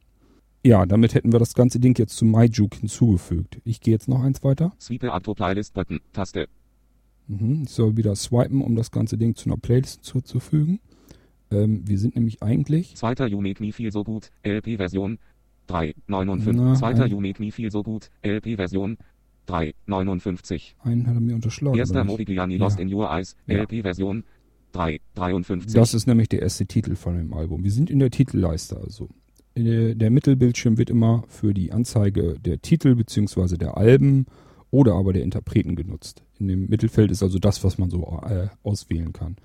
[0.63, 3.59] Ja, damit hätten wir das ganze Ding jetzt zu MyJuke hinzugefügt.
[3.63, 4.73] Ich gehe jetzt noch eins weiter.
[4.79, 6.47] Sweepe Auto Playlist Button, Taste.
[7.27, 10.79] Mhm, ich soll wieder swipen, um das ganze Ding zu einer Playlist zuzufügen.
[11.49, 12.95] Ähm, wir sind nämlich eigentlich...
[12.95, 13.27] 2.
[13.27, 15.17] You Make Me Feel So Good, LP-Version
[15.65, 16.77] 3, Na, 59.
[16.79, 16.87] 2.
[17.05, 18.97] ein- You Make Me Feel So Good, LP-Version
[19.47, 20.75] 3, 59.
[20.83, 21.79] Einen hat er mir unterschlagen.
[21.79, 22.03] Erster?
[22.03, 22.83] Modigliani Lost Ja.
[22.83, 23.55] in Your Eyes, Ja.
[23.63, 24.23] LP-Version
[24.73, 25.73] 3, 53.
[25.73, 27.63] Das ist nämlich der erste Titel von dem Album.
[27.63, 29.09] Wir sind in der Titelleiste also.
[29.55, 33.57] Der, Mittelbildschirm wird immer für die Anzeige der Titel bzw.
[33.57, 34.27] der Alben
[34.69, 36.23] oder aber der Interpreten genutzt.
[36.39, 39.37] In dem Mittelfeld ist also das, was man so äh, auswählen kann.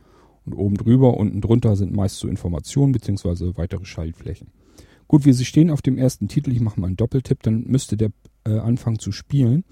[0.44, 3.56] Und oben drüber, unten drunter sind meist so Informationen bzw.
[3.56, 4.48] weitere Schaltflächen.
[5.08, 6.52] Gut, wir stehen auf dem ersten Titel.
[6.52, 8.10] Ich mache mal einen Doppeltipp, dann müsste der
[8.44, 9.64] äh, anfangen zu spielen.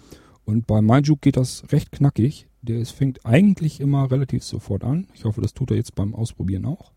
[0.45, 2.47] Und bei MyJuke geht das recht knackig.
[2.63, 5.07] Der ist, fängt eigentlich immer relativ sofort an.
[5.15, 6.93] Ich hoffe, das tut er jetzt beim Ausprobieren auch.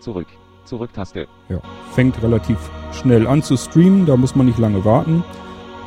[0.00, 0.26] Zurück.
[0.64, 1.28] Zurück-Taste.
[1.48, 2.58] Ja, fängt relativ
[2.92, 4.06] schnell an zu streamen.
[4.06, 5.22] Da muss man nicht lange warten.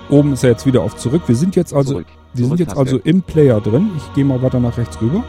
[0.10, 1.24] Oben ist er jetzt wieder auf zurück.
[1.28, 2.08] Wir sind jetzt also, Zurück.
[2.34, 3.90] wir sind jetzt also im Player drin.
[3.98, 5.24] Ich gehe mal weiter nach rechts rüber.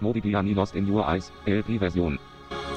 [0.00, 2.18] Modigliani Lost in Your Eyes, LP-Version.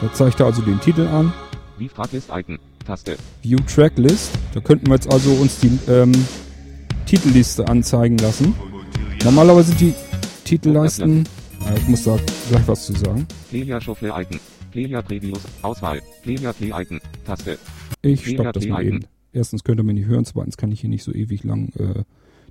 [0.02, 1.34] Da zeigt er also den Titel an.
[1.78, 3.18] Wie Fraglist Icon, Taste.
[3.42, 4.32] View Tracklist.
[4.54, 6.14] Da könnten wir jetzt also uns die ähm,
[7.08, 8.54] Titelliste anzeigen lassen.
[9.24, 9.94] Normalerweise sind die
[10.44, 11.24] Titelleisten.
[11.62, 12.18] Ja, ich muss da
[12.50, 13.26] gleich was zu sagen.
[13.50, 14.40] Player Shuffle Icon.
[14.72, 16.02] Player Previews, Auswahl.
[16.22, 17.58] Player Play Icon, Taste.
[18.02, 19.06] Ich Mega stopp das mal eben.
[19.32, 22.04] Erstens könnt ihr mir nicht hören, zweitens kann ich hier nicht so ewig lang äh,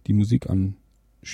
[0.06, 0.76] die Musik an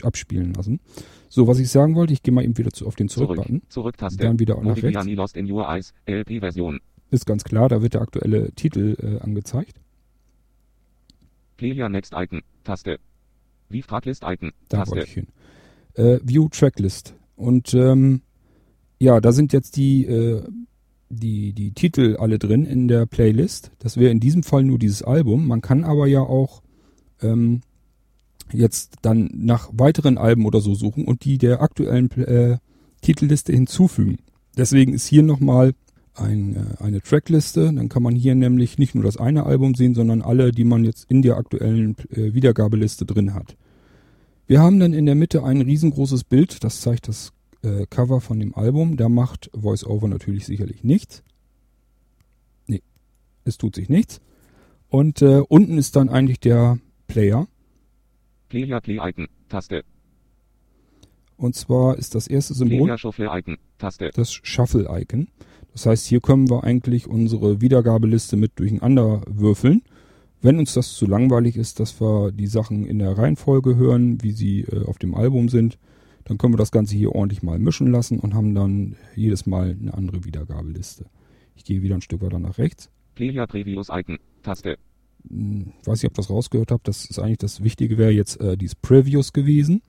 [0.03, 0.81] abspielen lassen.
[1.29, 3.37] So, was ich sagen wollte, ich gehe mal eben wieder zu, auf den Zurück.
[3.37, 3.63] Zurück-Button.
[3.69, 4.19] Zurück-Taste.
[4.21, 5.07] Dann wieder nach rechts.
[5.07, 6.81] Lost in Your Eyes, LP-Version.
[7.11, 9.81] Ist ganz klar, da wird der aktuelle Titel äh, angezeigt.
[11.57, 12.99] Player Next Icon, Taste.
[13.73, 14.93] Wie Fraglist Icon, Da Taste.
[14.97, 15.27] wollte ich hin.
[15.95, 17.15] Äh, View Tracklist.
[17.37, 18.23] Und ähm,
[18.99, 20.43] ja, da sind jetzt die, äh,
[21.11, 23.73] die, die Titel alle drin in der Playlist.
[23.79, 25.47] Das wäre in diesem Fall nur dieses Album.
[25.47, 26.63] Man kann aber ja auch
[27.21, 27.61] ähm,
[28.53, 32.59] jetzt dann nach weiteren Alben oder so suchen und die der aktuellen äh,
[33.01, 34.19] Titelliste hinzufügen.
[34.57, 35.73] Deswegen ist hier nochmal
[36.15, 37.73] ein, äh, eine Trackliste.
[37.73, 40.85] Dann kann man hier nämlich nicht nur das eine Album sehen, sondern alle, die man
[40.85, 43.57] jetzt in der aktuellen äh, Wiedergabeliste drin hat.
[44.47, 48.39] Wir haben dann in der Mitte ein riesengroßes Bild, das zeigt das äh, Cover von
[48.39, 48.97] dem Album.
[48.97, 51.23] Da macht VoiceOver natürlich sicherlich nichts.
[52.67, 52.83] Nee,
[53.45, 54.21] es tut sich nichts.
[54.89, 57.47] Und äh, unten ist dann eigentlich der Player.
[58.49, 59.85] Player Play Icon, Taste.
[61.37, 64.11] Und zwar ist das erste Symbol Player Shuffle Icon, Taste.
[64.15, 65.29] das Shuffle-Icon.
[65.73, 69.83] Das heißt, hier können wir eigentlich unsere Wiedergabeliste mit durcheinander würfeln.
[70.43, 74.33] Wenn uns das zu langweilig ist, dass wir die Sachen in der Reihenfolge hören, wie
[74.33, 75.79] sie äh, auf dem Album sind,
[76.25, 79.77] dann können wir das Ganze hier ordentlich mal mischen lassen und haben dann jedes Mal
[79.81, 81.07] eine andere Wiedergabeliste.
[81.57, 82.91] Ich gehe wieder ein Stück weiter nach rechts.
[83.15, 84.79] Player Previews Icon, Taste.
[85.29, 86.89] Hm, weiß nicht, ob das rausgehört habt.
[86.89, 89.83] Das ist eigentlich das Wichtige, wäre jetzt äh, dieses Previews gewesen.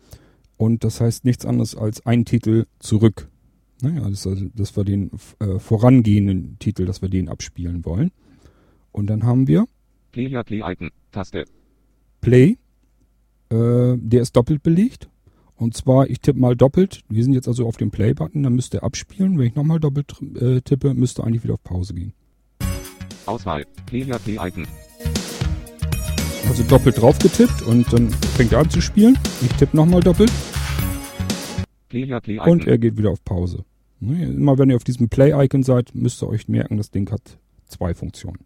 [0.57, 3.29] Und das heißt nichts anderes als ein Titel zurück.
[3.83, 8.11] Naja, das, also, dass wir den äh, vorangehenden Titel, dass wir den abspielen wollen.
[8.93, 9.65] Und dann haben wir
[10.13, 11.43] Player Play Icon, Taste.
[12.21, 12.57] Play.
[13.49, 15.09] Äh, der ist doppelt belegt.
[15.55, 17.01] Und zwar, ich tippe mal doppelt.
[17.09, 19.37] Wir sind jetzt also auf dem Play-Button, dann müsste er abspielen.
[19.37, 22.13] Wenn ich nochmal doppelt äh, tippe, müsste eigentlich wieder auf Pause gehen.
[23.25, 23.65] Auswahl.
[23.85, 24.65] Player Play Icon.
[26.47, 29.17] Also doppelt drauf getippt und dann fängt er an zu spielen.
[29.41, 30.31] Ich tippe nochmal doppelt.
[31.89, 32.49] Player Play Icon.
[32.49, 33.65] Und er geht wieder auf Pause.
[34.09, 37.93] Immer wenn ihr auf diesem Play-Icon seid, müsst ihr euch merken, das Ding hat zwei
[37.93, 38.39] Funktionen.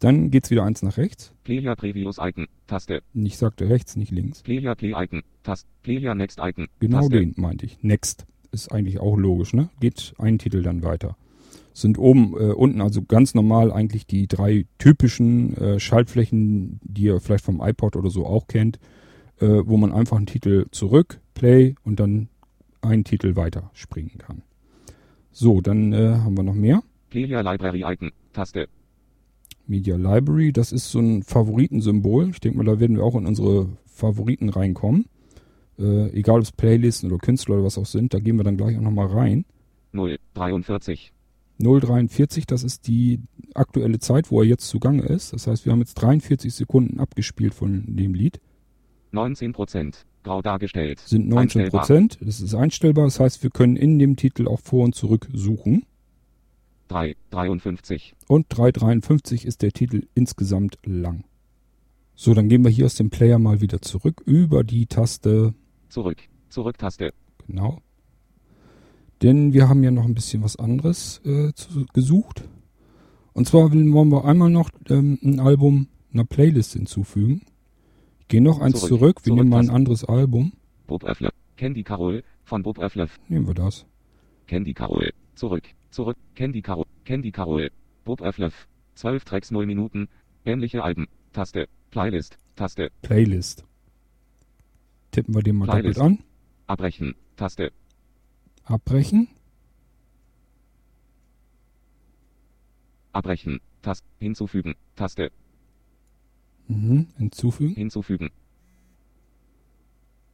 [0.00, 1.32] Dann geht's wieder eins nach rechts.
[1.44, 2.46] Player Previous Icon.
[2.66, 3.02] Taste.
[3.14, 4.42] Ich sagte rechts, nicht links.
[4.42, 5.22] Player Play Icon.
[5.42, 5.66] Taste.
[5.82, 6.68] Player Next Icon.
[6.78, 7.18] Genau Taste.
[7.18, 7.82] den meinte ich.
[7.82, 8.26] Next.
[8.50, 9.68] Ist eigentlich auch logisch, ne?
[9.80, 11.16] Geht ein Titel dann weiter.
[11.74, 17.20] Sind oben, äh, unten also ganz normal eigentlich die drei typischen äh, Schaltflächen, die ihr
[17.20, 18.78] vielleicht vom iPod oder so auch kennt,
[19.40, 22.28] äh, wo man einfach einen Titel zurück, Play und dann
[22.80, 24.42] einen Titel weiter springen kann.
[25.30, 26.82] So, dann äh, haben wir noch mehr.
[27.10, 28.10] Player Library Icon.
[28.32, 28.68] Taste.
[29.66, 32.30] Media Library, das ist so ein Favoritensymbol.
[32.30, 35.06] Ich denke mal, da werden wir auch in unsere Favoriten reinkommen.
[35.78, 38.56] Äh, egal ob es Playlisten oder Künstler oder was auch sind, da gehen wir dann
[38.56, 39.44] gleich auch nochmal rein.
[39.92, 40.18] 0.
[40.34, 41.12] 43.
[41.60, 43.20] 0,43, das ist die
[43.54, 45.32] aktuelle Zeit, wo er jetzt zugange ist.
[45.32, 48.40] Das heißt, wir haben jetzt 43 Sekunden abgespielt von dem Lied.
[49.10, 50.06] 19 Prozent.
[50.28, 51.00] Grau dargestellt.
[51.00, 51.80] Sind 19 Einstellbar.
[51.80, 52.18] Prozent.
[52.20, 53.04] Das ist einstellbar.
[53.06, 55.84] Das heißt, wir können in dem Titel auch vor und zurück suchen.
[56.88, 57.16] 3.
[57.30, 58.14] 53.
[58.28, 61.24] Und 3,53 ist der Titel insgesamt lang.
[62.14, 65.54] So, dann gehen wir hier aus dem Player mal wieder zurück über die Taste
[65.88, 66.18] Zurück.
[66.50, 67.12] Zurück-Taste.
[67.46, 67.80] Genau.
[69.22, 72.44] Denn wir haben ja noch ein bisschen was anderes äh, zu, gesucht.
[73.32, 77.42] Und zwar wollen wir einmal noch ähm, ein Album einer Playlist hinzufügen.
[78.28, 78.88] Gehe noch eins Zurück.
[78.88, 79.16] zurück.
[79.20, 80.52] Wir Zurück nehmen mal ein anderes Album.
[80.86, 81.30] Bob Öffler.
[81.56, 82.22] Candy Carol.
[82.44, 83.08] Von Bob Öffler.
[83.28, 83.86] Nehmen wir das.
[84.46, 85.12] Candy Carol.
[85.34, 85.64] Zurück.
[85.90, 86.16] Zurück.
[86.34, 86.84] Candy Carol.
[87.04, 87.70] Candy Carol.
[88.04, 88.50] Bob Öffler.
[88.94, 90.08] 12 Tracks 0 Minuten.
[90.44, 91.08] Ähnliche Alben.
[91.32, 91.68] Taste.
[91.90, 92.38] Playlist.
[92.56, 92.90] Taste.
[93.02, 93.64] Playlist.
[95.10, 95.98] Tippen wir den mal Playlist.
[95.98, 96.24] doppelt an.
[96.66, 97.14] Abbrechen.
[97.36, 97.72] Taste.
[98.64, 99.28] Abbrechen.
[103.12, 103.60] Abbrechen.
[103.82, 104.04] Taste.
[104.20, 104.74] Hinzufügen.
[104.96, 105.30] Taste.
[106.68, 107.06] Mhm.
[107.16, 107.74] Hinzufügen.
[107.74, 108.30] Hinzufügen.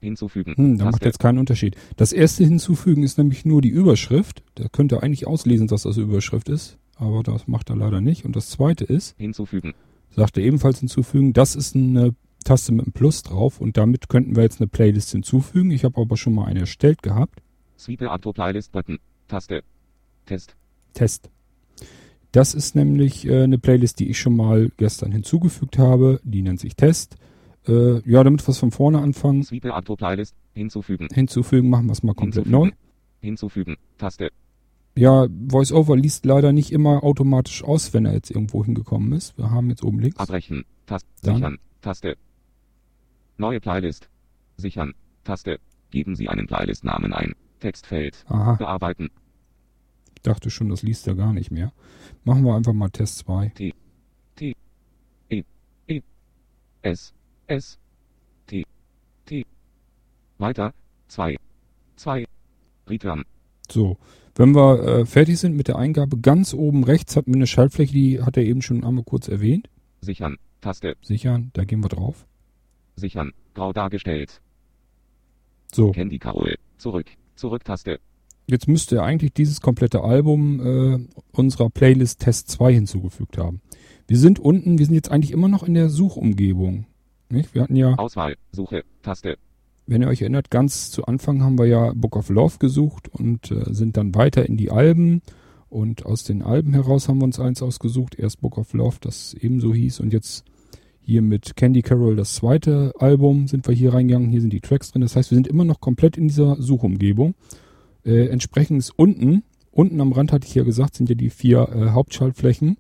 [0.01, 0.55] Hinzufügen.
[0.57, 1.77] Hm, da macht jetzt keinen Unterschied.
[1.97, 4.43] Das erste hinzufügen ist nämlich nur die Überschrift.
[4.55, 6.79] Da könnt ihr eigentlich auslesen, dass das Überschrift ist.
[6.97, 8.25] Aber das macht er leider nicht.
[8.25, 9.75] Und das zweite ist, Hinzufügen.
[10.15, 14.37] sagt er ebenfalls hinzufügen, das ist eine Taste mit einem Plus drauf und damit könnten
[14.37, 15.71] wir jetzt eine Playlist hinzufügen.
[15.71, 17.41] Ich habe aber schon mal eine erstellt gehabt.
[17.79, 18.99] Sweeper Auto Playlist Button.
[19.27, 19.63] Taste.
[20.27, 20.55] Test.
[20.93, 21.31] Test.
[22.35, 26.21] Das ist nämlich äh, eine Playlist, die ich schon mal gestern hinzugefügt habe.
[26.25, 27.15] Die nennt sich Test.
[27.69, 29.45] Äh, ja, damit wir es von vorne anfangen.
[29.45, 30.35] Sweeper Auto Playlist.
[30.53, 31.07] Hinzufügen.
[31.15, 32.71] Hinzufügen, machen wir es mal komplett neu.
[33.21, 33.77] Hinzufügen.
[33.77, 33.77] Hinzufügen.
[33.99, 34.31] Taste.
[34.97, 39.39] Ja, VoiceOver liest leider nicht immer automatisch aus, wenn er jetzt irgendwo hingekommen ist.
[39.39, 40.19] Wir haben jetzt oben links.
[40.19, 40.65] Abbrechen.
[40.87, 41.09] Taste.
[41.23, 41.59] Sichern.
[41.83, 42.17] Taste.
[43.39, 44.09] Neue Playlist.
[44.57, 44.95] Sichern.
[45.23, 45.61] Taste.
[45.93, 47.35] Geben Sie einen Playlist-Namen ein.
[47.61, 48.25] Textfeld.
[48.27, 49.11] Aha, Bearbeiten.
[50.25, 51.71] Ich dachte schon, das liest er gar nicht mehr.
[52.25, 53.53] Machen wir einfach mal Test 2.
[56.81, 57.13] S.
[57.47, 57.79] S.
[58.47, 58.65] T.
[59.27, 59.45] T.
[60.39, 60.73] Weiter.
[61.09, 61.37] 2.
[61.97, 62.25] 2.
[62.89, 63.25] Return.
[63.71, 63.99] So,
[64.35, 67.93] wenn wir äh, fertig sind mit der Eingabe, ganz oben rechts hatten wir eine Schaltfläche,
[67.93, 69.69] die hat er eben schon einmal kurz erwähnt.
[70.01, 70.39] Sichern.
[70.63, 70.97] Taste.
[71.03, 72.27] Sichern, da gehen wir drauf.
[72.97, 73.33] Sichern.
[73.53, 74.41] Grau dargestellt.
[75.71, 76.57] So, Candy Carol.
[76.79, 77.11] Zurück.
[77.37, 77.99] Zurück-Taste.
[78.47, 83.61] Jetzt müsste er eigentlich dieses komplette Album äh, unserer Playlist Test 2 hinzugefügt haben.
[84.07, 86.87] Wir sind unten, wir sind jetzt eigentlich immer noch in der Suchumgebung.
[87.31, 87.55] Nicht?
[87.55, 88.37] Wir hatten ja, Auswahl.
[88.53, 88.85] Suche.
[89.03, 89.37] Taste.
[89.87, 93.51] wenn ihr euch erinnert, ganz zu Anfang haben wir ja Book of Love gesucht und
[93.51, 95.23] äh, sind dann weiter in die Alben.
[95.69, 98.15] Und aus den Alben heraus haben wir uns eins ausgesucht.
[98.17, 99.99] Erst Book of Love, das ebenso hieß.
[100.01, 100.45] Und jetzt
[101.01, 104.31] hier mit Candy Carol, das zweite Album, sind wir hier reingegangen.
[104.31, 105.03] Hier sind die Tracks drin.
[105.03, 107.35] Das heißt, wir sind immer noch komplett in dieser Suchumgebung.
[108.05, 111.69] Äh, entsprechend ist unten, unten am Rand hatte ich ja gesagt, sind ja die vier
[111.69, 112.77] äh, Hauptschaltflächen.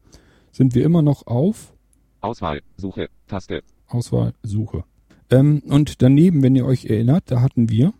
[0.53, 1.75] Sind wir immer noch auf
[2.21, 2.63] Auswahl.
[2.77, 3.09] Suche.
[3.27, 3.63] Taste.
[3.87, 4.85] Auswahl, Suche.
[5.31, 7.93] Ähm, und daneben, wenn ihr euch erinnert, da hatten wir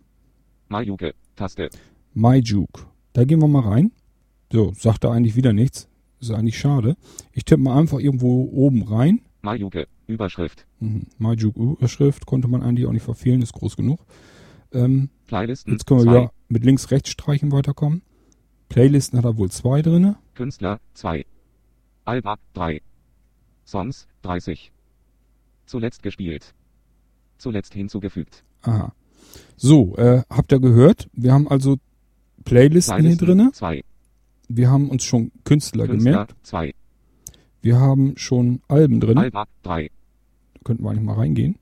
[0.67, 1.13] Mayuke.
[1.35, 1.69] Taste.
[2.13, 2.85] MyJuke.
[3.13, 3.91] Da gehen wir mal rein.
[4.51, 5.87] So, sagt da eigentlich wieder nichts.
[6.19, 6.95] Ist eigentlich schade.
[7.33, 9.21] Ich tippe mal einfach irgendwo oben rein.
[9.41, 9.87] Mayuke.
[10.07, 10.65] Überschrift.
[10.79, 11.07] Mhm.
[11.17, 13.99] MyJuke Überschrift konnte man eigentlich auch nicht verfehlen, ist groß genug.
[14.71, 15.73] Ähm, Playlisten.
[15.73, 18.01] jetzt können wir wieder mit links-rechts streichen weiterkommen.
[18.69, 20.17] Playlisten hat er wohl zwei drinne.
[20.33, 21.25] Künstler 2.
[22.03, 22.81] Alba 3.
[23.65, 24.71] Songs 30.
[25.65, 26.53] Zuletzt gespielt.
[27.37, 28.43] Zuletzt hinzugefügt.
[28.61, 28.93] Aha.
[29.57, 31.09] So, äh, habt ihr gehört?
[31.13, 31.77] Wir haben also
[32.43, 33.51] Playlisten hier drinne.
[33.51, 33.83] 2.
[34.47, 36.35] Wir haben uns schon Künstler, Künstler gemerkt.
[36.43, 36.73] 2.
[37.61, 39.17] Wir haben schon Alben drin.
[39.17, 39.89] Alba 3.
[40.53, 41.57] Da könnten wir eigentlich mal reingehen.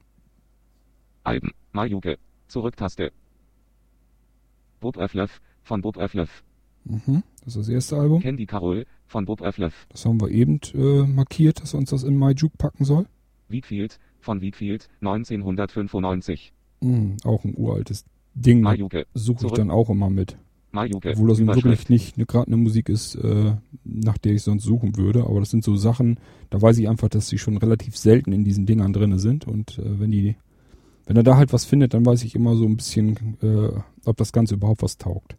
[1.23, 1.51] Alben.
[1.71, 2.17] Mayuke.
[2.47, 3.11] Zurücktaste.
[4.83, 6.43] Bob Öfflöff von Bob Öfflöff.
[6.85, 7.23] Mhm.
[7.39, 8.21] Das ist das erste Album.
[8.21, 9.87] Candy Carol von Bob Öfflöff.
[9.89, 13.07] Das haben wir eben äh, markiert, dass er uns das in MyJuke packen soll.
[13.47, 16.53] Wheatfield von Wheatfield 1995.
[16.81, 17.17] Mhm.
[17.23, 18.61] Auch ein uraltes Ding.
[18.61, 19.05] Mayuke.
[19.13, 20.37] Suche ich dann auch immer mit.
[20.71, 21.11] Mayuke.
[21.11, 24.97] Obwohl das wirklich nicht ne, gerade eine Musik ist, äh, nach der ich sonst suchen
[24.97, 25.23] würde.
[25.23, 26.19] Aber das sind so Sachen,
[26.49, 29.47] da weiß ich einfach, dass die schon relativ selten in diesen Dingern drinne sind.
[29.47, 30.35] Und äh, wenn die,
[31.05, 33.69] wenn er da halt was findet, dann weiß ich immer so ein bisschen, äh,
[34.05, 35.35] ob das Ganze überhaupt was taugt.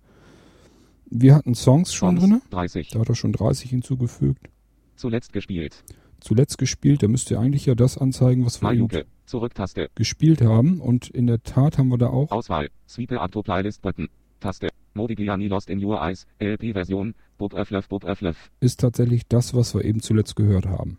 [1.10, 2.42] Wir hatten Songs schon drinne.
[2.50, 2.90] 30.
[2.90, 4.48] Da hat er schon 30 hinzugefügt.
[4.96, 5.84] Zuletzt gespielt.
[6.20, 9.06] Zuletzt gespielt, da müsst ihr eigentlich ja das anzeigen, was wir eben Mayuke.
[9.26, 9.90] Zurücktaste.
[9.94, 10.80] gespielt haben.
[10.80, 12.68] Und in der Tat haben wir da auch Auswahl.
[12.88, 14.08] Sweepe Auto Playlist Button.
[14.40, 14.68] Taste.
[14.94, 16.26] Modigliani Lost in Your Eyes.
[16.40, 17.14] LP-Version.
[17.38, 18.50] Bob Öfflöff Bob Öfflöff.
[18.60, 20.98] ist tatsächlich das, was wir eben zuletzt gehört haben.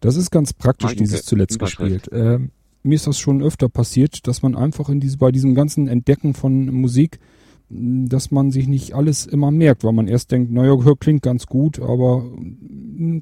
[0.00, 2.08] Das ist ganz praktisch, dieses zuletzt gespielt.
[2.12, 2.50] Ähm,
[2.82, 6.34] mir ist das schon öfter passiert, dass man einfach in diese, bei diesem ganzen Entdecken
[6.34, 7.18] von Musik,
[7.70, 11.80] dass man sich nicht alles immer merkt, weil man erst denkt, naja, klingt ganz gut,
[11.80, 12.30] aber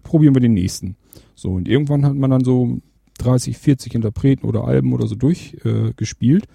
[0.02, 0.96] probieren wir den nächsten.
[1.34, 2.80] So, und irgendwann hat man dann so
[3.18, 6.48] 30, 40 Interpreten oder Alben oder so durchgespielt, äh,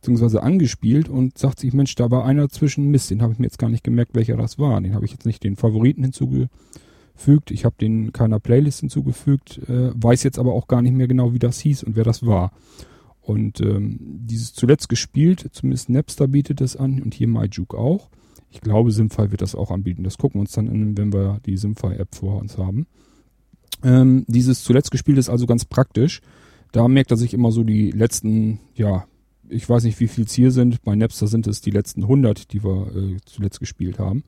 [0.00, 3.46] beziehungsweise angespielt und sagt sich, Mensch, da war einer zwischen Mist, den habe ich mir
[3.46, 4.80] jetzt gar nicht gemerkt, welcher das war.
[4.80, 6.50] Den habe ich jetzt nicht den Favoriten hinzugefügt,
[7.50, 11.32] ich habe den keiner Playlist hinzugefügt, äh, weiß jetzt aber auch gar nicht mehr genau,
[11.32, 12.52] wie das hieß und wer das war.
[13.20, 18.10] Und ähm, dieses zuletzt gespielt, zumindest Napster bietet das an und hier MyJuke auch.
[18.50, 20.02] Ich glaube, Simfy wird das auch anbieten.
[20.02, 22.86] Das gucken wir uns dann an, wenn wir die Simfy-App vor uns haben.
[23.84, 26.20] Ähm, dieses zuletzt gespielt ist also ganz praktisch.
[26.72, 29.06] Da merkt er sich immer so die letzten, ja,
[29.48, 30.82] ich weiß nicht, wie viel es hier sind.
[30.82, 34.24] Bei Napster sind es die letzten 100, die wir äh, zuletzt gespielt haben.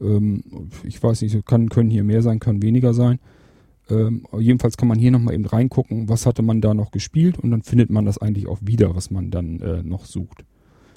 [0.00, 0.42] Ähm,
[0.84, 3.18] ich weiß nicht, kann, können hier mehr sein, können weniger sein.
[3.90, 7.50] Ähm, jedenfalls kann man hier nochmal eben reingucken, was hatte man da noch gespielt und
[7.50, 10.44] dann findet man das eigentlich auch wieder, was man dann äh, noch sucht.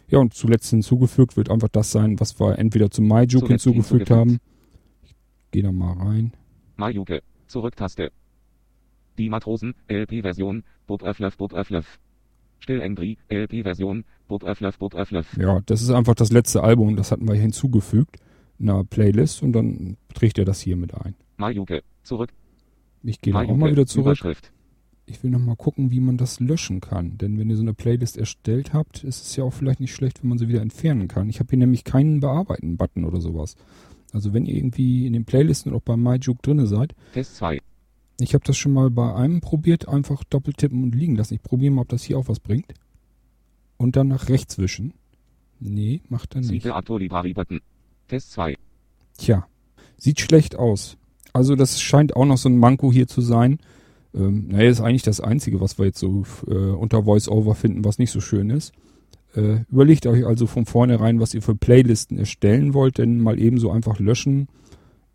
[0.08, 4.12] Ja, und zuletzt hinzugefügt wird einfach das sein, was wir entweder zu MyJuke hinzugefügt hinzugefügt.
[4.12, 4.40] haben.
[5.04, 5.16] Ich
[5.52, 6.34] gehe da mal rein.
[6.78, 7.22] Mayuke.
[7.48, 8.12] Zurücktaste.
[9.18, 9.74] Die Matrosen.
[9.88, 10.64] LP-Version.
[10.86, 12.00] Bob Öfflöff Bob Öfflöff.
[12.60, 13.18] Still Angry.
[13.30, 14.04] LP-Version.
[14.28, 15.36] Bob Öfflöff Bob Öfflöff.
[15.38, 18.25] Ja, das ist einfach das letzte Album, das hatten wir hinzugefügt in
[18.60, 21.16] einer Playlist und dann trägt er das hier mit ein.
[21.38, 21.84] Mayuke.
[22.04, 22.32] Zurück.
[23.04, 24.18] Ich gehe auch mal wieder zurück.
[24.20, 24.52] Überschrift.
[25.08, 27.18] Ich will noch mal gucken, wie man das löschen kann.
[27.20, 30.24] Denn wenn ihr so eine Playlist erstellt habt, ist es ja auch vielleicht nicht schlecht,
[30.24, 31.30] wenn man sie wieder entfernen kann.
[31.30, 33.56] Ich habe hier nämlich keinen Bearbeiten-Button oder sowas.
[34.12, 37.62] Also wenn ihr irgendwie in den Playlisten und auch bei MyJuke drinne seid, Test 2.
[38.20, 41.36] ich habe das schon mal bei einem probiert, einfach doppeltippen und liegen lassen.
[41.36, 42.74] Ich probiere mal, ob das hier auch was bringt.
[43.78, 44.94] Und dann nach rechts wischen.
[45.60, 46.66] Nee, macht er nicht.
[46.66, 47.62] Library Button.
[48.08, 48.56] Test 2.
[49.18, 49.48] Tja,
[49.98, 50.98] sieht schlecht aus.
[51.34, 53.60] Also das scheint auch noch so ein Manko hier zu sein.
[54.14, 58.00] Ähm, naja, ist eigentlich das Einzige, was wir jetzt so äh, unter VoiceOver finden, was
[58.00, 58.74] nicht so schön ist.
[59.36, 63.72] Äh, überlegt euch also von vornherein, was ihr für Playlisten erstellen wollt, denn mal ebenso
[63.72, 64.48] einfach löschen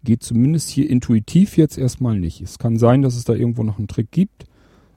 [0.04, 2.40] geht zumindest hier intuitiv jetzt erstmal nicht.
[2.40, 4.46] Es kann sein, dass es da irgendwo noch einen Trick gibt,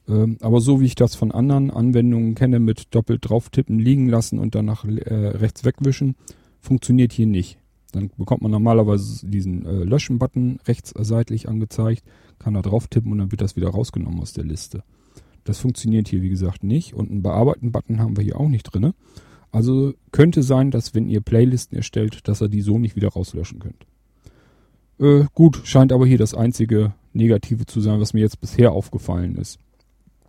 [0.07, 4.07] ähm, aber so wie ich das von anderen Anwendungen kenne, mit doppelt drauf tippen, liegen
[4.07, 6.15] lassen und dann nach äh, rechts wegwischen,
[6.59, 7.57] funktioniert hier nicht.
[7.93, 12.03] Dann bekommt man normalerweise diesen äh, Löschen-Button rechts seitlich angezeigt,
[12.39, 14.83] kann da drauf tippen und dann wird das wieder rausgenommen aus der Liste.
[15.43, 18.93] Das funktioniert hier wie gesagt nicht und einen Bearbeiten-Button haben wir hier auch nicht drinne.
[19.51, 23.59] Also könnte sein, dass wenn ihr Playlisten erstellt, dass ihr die so nicht wieder rauslöschen
[23.59, 23.85] könnt.
[24.99, 29.35] Äh, gut, scheint aber hier das einzige Negative zu sein, was mir jetzt bisher aufgefallen
[29.35, 29.59] ist.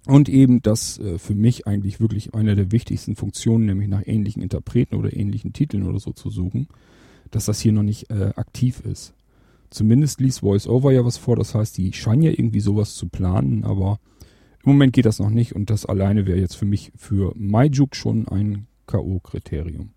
[0.06, 4.42] Und eben das äh, für mich eigentlich wirklich eine der wichtigsten Funktionen, nämlich nach ähnlichen
[4.42, 6.68] Interpreten oder ähnlichen Titeln oder so zu suchen,
[7.34, 9.14] dass das hier noch nicht äh, aktiv ist.
[9.70, 13.64] Zumindest liest VoiceOver ja was vor, das heißt, die scheinen ja irgendwie sowas zu planen,
[13.64, 13.98] aber
[14.64, 17.96] im Moment geht das noch nicht und das alleine wäre jetzt für mich für MyJuke
[17.96, 19.88] schon ein K.O.-Kriterium.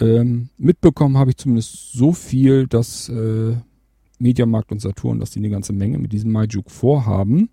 [0.00, 3.56] Ähm, mitbekommen habe ich zumindest so viel, dass äh,
[4.18, 7.50] Mediamarkt und Saturn, dass die eine ganze Menge mit diesem MyJuke vorhaben.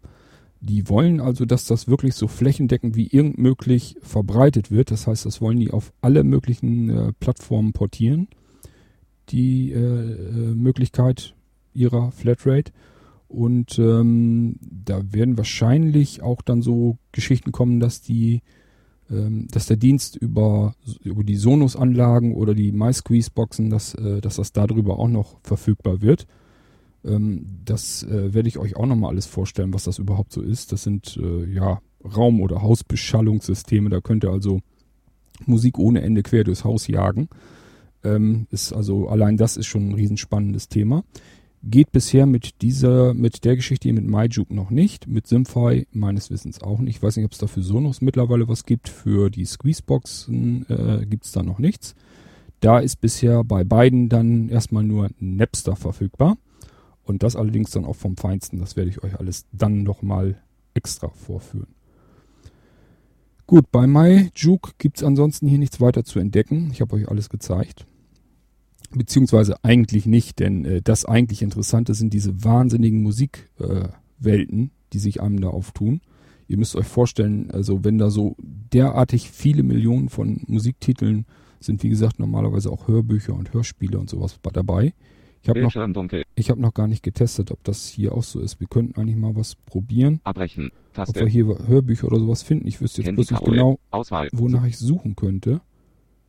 [0.61, 4.91] Die wollen also, dass das wirklich so flächendeckend wie irgend möglich verbreitet wird.
[4.91, 8.29] Das heißt, das wollen die auf alle möglichen äh, Plattformen portieren.
[9.29, 11.35] Die äh, äh, Möglichkeit
[11.73, 12.71] ihrer Flatrate.
[13.27, 18.41] Und ähm, da werden wahrscheinlich auch dann so Geschichten kommen, dass die,
[19.09, 24.51] ähm, dass der Dienst über, über die Sonos-Anlagen oder die MySqueeze-Boxen, dass, äh, dass das
[24.51, 26.27] darüber auch noch verfügbar wird.
[27.03, 30.71] Ähm, das äh, werde ich euch auch nochmal alles vorstellen, was das überhaupt so ist.
[30.71, 33.89] Das sind äh, ja Raum- oder Hausbeschallungssysteme.
[33.89, 34.61] Da könnt ihr also
[35.45, 37.29] Musik ohne Ende quer durchs Haus jagen.
[38.03, 41.03] Ähm, ist also allein das ist schon ein riesenspannendes Thema.
[41.65, 46.29] Geht bisher mit dieser, mit der Geschichte hier mit MyJuke noch nicht, mit Simfy meines
[46.29, 46.97] Wissens auch nicht.
[46.97, 48.89] Ich weiß nicht, ob es da für Sonos mittlerweile was gibt.
[48.89, 51.95] Für die Squeezeboxen äh, gibt es da noch nichts.
[52.59, 56.37] Da ist bisher bei beiden dann erstmal nur Napster verfügbar.
[57.03, 58.59] Und das allerdings dann auch vom Feinsten.
[58.59, 60.41] Das werde ich euch alles dann nochmal
[60.73, 61.75] extra vorführen.
[63.45, 66.69] Gut, bei MyJuke gibt's ansonsten hier nichts weiter zu entdecken.
[66.71, 67.85] Ich habe euch alles gezeigt.
[68.95, 75.21] Beziehungsweise eigentlich nicht, denn äh, das eigentlich Interessante sind diese wahnsinnigen Musikwelten, äh, die sich
[75.21, 76.01] einem da auftun.
[76.47, 81.25] Ihr müsst euch vorstellen, also wenn da so derartig viele Millionen von Musiktiteln
[81.59, 84.93] sind, wie gesagt, normalerweise auch Hörbücher und Hörspiele und sowas dabei.
[85.41, 85.73] Ich habe noch,
[86.35, 88.61] ich hab noch gar nicht getestet, ob das hier auch so ist.
[88.61, 90.21] Wir könnten eigentlich mal was probieren.
[90.23, 90.71] Abbrechen.
[90.93, 91.19] Taste.
[91.19, 92.65] Ob wir hier Hörbücher oder sowas finden.
[92.67, 94.29] Ich wüsste jetzt bloß nicht genau, Auswahl.
[94.31, 95.59] wonach ich suchen könnte.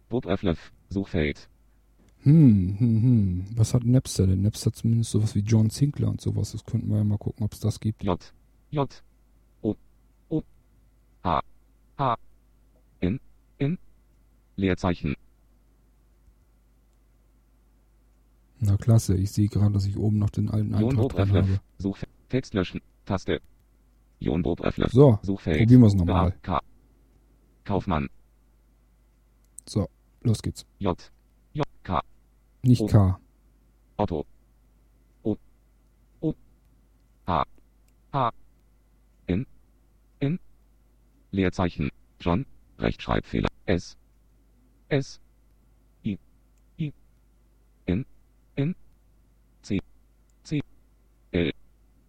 [0.09, 0.27] Bob.
[0.89, 1.49] Suchfeld.
[2.25, 3.45] Hm, hm, hm.
[3.55, 4.43] Was hat Napster denn?
[4.43, 6.53] Napster hat zumindest sowas wie John Sinclair und sowas.
[6.53, 8.03] Das könnten wir ja mal gucken, ob es das gibt.
[8.03, 8.19] J.
[8.71, 9.03] J.
[9.61, 9.75] O.
[10.31, 10.43] O.
[11.23, 11.43] H.
[11.99, 12.19] H.
[13.01, 13.21] N.
[13.59, 13.79] N.
[14.57, 15.17] Leerzeichen.
[18.61, 21.61] Na klasse, ich sehe gerade, dass ich oben noch den alten Eintrag drin habe.
[21.77, 22.11] Suchfeld.
[22.31, 22.81] Text löschen.
[23.05, 23.41] Taste.
[24.91, 25.59] So, Suchfeld.
[25.59, 26.33] probieren wir es nochmal.
[26.41, 26.61] K.
[27.65, 28.09] Kaufmann.
[29.69, 29.91] So,
[30.23, 30.65] los geht's.
[30.79, 31.13] J.
[31.53, 31.67] J.
[31.83, 32.01] K.
[32.65, 32.87] Nicht O.
[32.87, 33.21] K.
[33.99, 34.25] Otto.
[35.23, 35.37] O.
[36.23, 36.35] O.
[37.27, 37.45] H.
[38.15, 38.33] H.
[39.27, 39.47] N.
[40.21, 40.41] N.
[41.31, 41.91] Leerzeichen.
[42.21, 42.47] John.
[42.79, 43.49] Rechtschreibfehler.
[43.67, 43.99] S.
[44.89, 45.21] S.
[46.05, 46.19] I.
[46.79, 46.93] I.
[47.87, 48.07] N.
[48.57, 48.75] N.
[49.61, 49.83] C.
[50.43, 50.63] C.
[51.33, 51.53] L.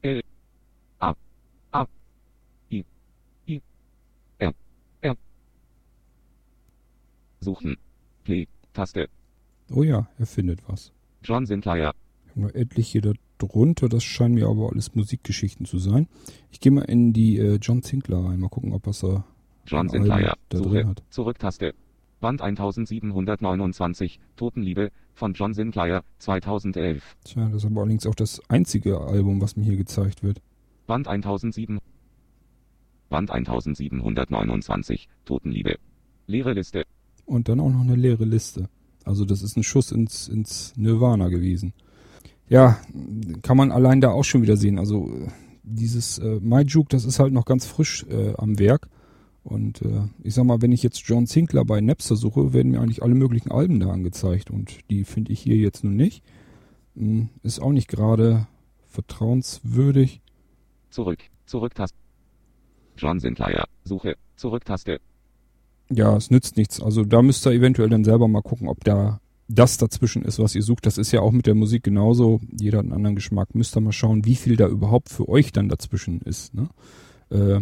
[0.04, 0.22] L.
[1.00, 1.16] A.
[1.74, 1.86] A.
[2.72, 2.86] I.
[3.46, 3.62] I.
[4.40, 4.54] R.
[5.02, 5.18] R.
[7.42, 7.76] Suchen.
[8.24, 8.48] Play.
[8.74, 9.10] Taste.
[9.72, 10.92] Oh ja, er findet was.
[11.24, 11.94] John Sinclair.
[12.26, 16.08] Ich habe noch etliche da drunter, das scheinen mir aber alles Musikgeschichten zu sein.
[16.52, 19.26] Ich gehe mal in die äh, John Sinclair rein, mal gucken, ob was er
[19.66, 20.36] John Sinclair.
[20.50, 20.88] da drin Suche.
[20.88, 21.04] hat.
[21.10, 21.74] Zurücktaste.
[22.22, 24.20] Band 1729.
[24.36, 27.04] Totenliebe von John Sinclair 2011.
[27.24, 30.42] Tja, das ist aber allerdings auch das einzige Album, was mir hier gezeigt wird.
[30.88, 31.80] Band 1007.
[33.10, 35.08] Band 1729.
[35.26, 35.78] Totenliebe.
[36.28, 36.86] Leere Liste.
[37.26, 38.70] Und dann auch noch eine leere Liste.
[39.06, 41.74] Also das ist ein Schuss ins, ins Nirvana gewesen.
[42.50, 42.80] Ja,
[43.42, 44.78] kann man allein da auch schon wieder sehen.
[44.78, 45.28] Also äh,
[45.64, 48.88] dieses äh, MyJuke, das ist halt noch ganz frisch äh, am Werk.
[49.44, 52.82] Und äh, ich sag mal, wenn ich jetzt John Sinclair bei Napster suche, werden mir
[52.82, 54.50] eigentlich alle möglichen Alben da angezeigt.
[54.50, 56.24] Und die finde ich hier jetzt nun nicht.
[56.96, 58.48] Hm, Ist auch nicht gerade
[58.88, 60.22] vertrauenswürdig.
[60.90, 61.20] Zurück.
[61.46, 61.98] Zurücktaste.
[62.98, 63.66] John Sinclair.
[63.84, 64.16] Suche.
[64.36, 65.00] Zurücktaste.
[65.90, 66.82] Ja, es nützt nichts.
[66.82, 70.56] Also da müsst ihr eventuell dann selber mal gucken, ob da das dazwischen ist, was
[70.56, 70.86] ihr sucht.
[70.86, 72.42] Das ist ja auch mit der Musik genauso.
[72.60, 73.54] Jeder hat einen anderen Geschmack.
[73.54, 76.54] Müsst ihr mal schauen, wie viel da überhaupt für euch dann dazwischen ist.
[76.56, 76.70] Ne?
[77.30, 77.62] Äh,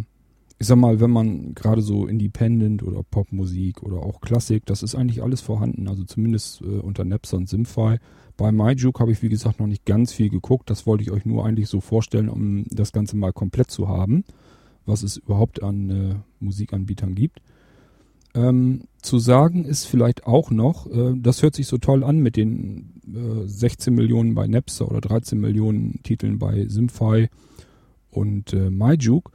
[0.59, 4.95] ich sag mal, wenn man gerade so Independent oder Popmusik oder auch Klassik, das ist
[4.95, 5.89] eigentlich alles vorhanden.
[5.89, 7.97] Also zumindest äh, unter Napster und Simfy.
[8.37, 10.69] Bei MyJuke habe ich, wie gesagt, noch nicht ganz viel geguckt.
[10.69, 14.23] Das wollte ich euch nur eigentlich so vorstellen, um das Ganze mal komplett zu haben,
[14.85, 17.41] was es überhaupt an äh, Musikanbietern gibt.
[18.35, 22.35] Ähm, zu sagen ist vielleicht auch noch, äh, das hört sich so toll an mit
[22.35, 27.29] den äh, 16 Millionen bei Napster oder 13 Millionen Titeln bei Simfy
[28.09, 29.31] und äh, MyJuke.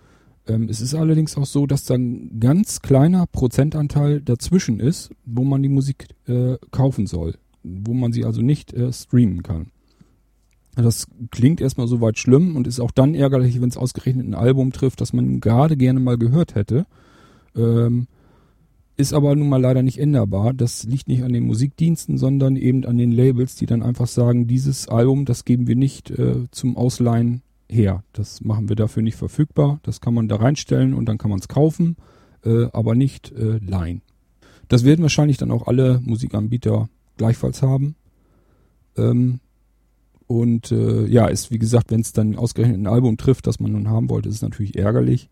[0.48, 5.44] Ähm, es ist allerdings auch so, dass da ein ganz kleiner Prozentanteil dazwischen ist, wo
[5.44, 9.70] man die Musik äh, kaufen soll, wo man sie also nicht äh, streamen kann.
[10.74, 14.72] Das klingt erstmal soweit schlimm und ist auch dann ärgerlich, wenn es ausgerechnet ein Album
[14.72, 16.86] trifft, das man gerade gerne mal gehört hätte.
[17.56, 18.06] Ähm,
[18.98, 20.52] ist aber nun mal leider nicht änderbar.
[20.52, 24.48] Das liegt nicht an den Musikdiensten, sondern eben an den Labels, die dann einfach sagen,
[24.48, 28.02] dieses Album, das geben wir nicht äh, zum Ausleihen her.
[28.12, 29.78] Das machen wir dafür nicht verfügbar.
[29.84, 31.96] Das kann man da reinstellen und dann kann man es kaufen,
[32.44, 34.02] äh, aber nicht äh, leihen.
[34.66, 37.94] Das werden wahrscheinlich dann auch alle Musikanbieter gleichfalls haben.
[38.96, 39.38] Ähm,
[40.26, 43.72] und äh, ja, ist wie gesagt, wenn es dann ausgerechnet ein Album trifft, das man
[43.72, 45.30] nun haben wollte, ist es natürlich ärgerlich.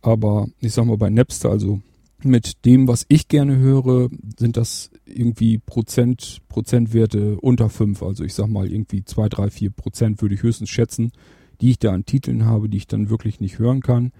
[0.00, 1.82] Aber ich sag mal bei Napster, also
[2.24, 4.08] mit dem, was ich gerne höre,
[4.38, 8.02] sind das irgendwie Prozent, Prozentwerte unter fünf.
[8.02, 11.12] Also ich sag mal irgendwie zwei, drei, vier Prozent würde ich höchstens schätzen,
[11.60, 14.12] die ich da an Titeln habe, die ich dann wirklich nicht hören kann.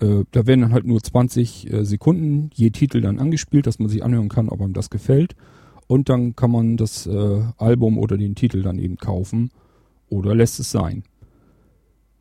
[0.00, 3.88] Äh, da werden dann halt nur 20 äh, Sekunden je Titel dann angespielt, dass man
[3.88, 5.34] sich anhören kann, ob einem das gefällt.
[5.86, 9.50] Und dann kann man das äh, Album oder den Titel dann eben kaufen
[10.08, 11.04] oder lässt es sein.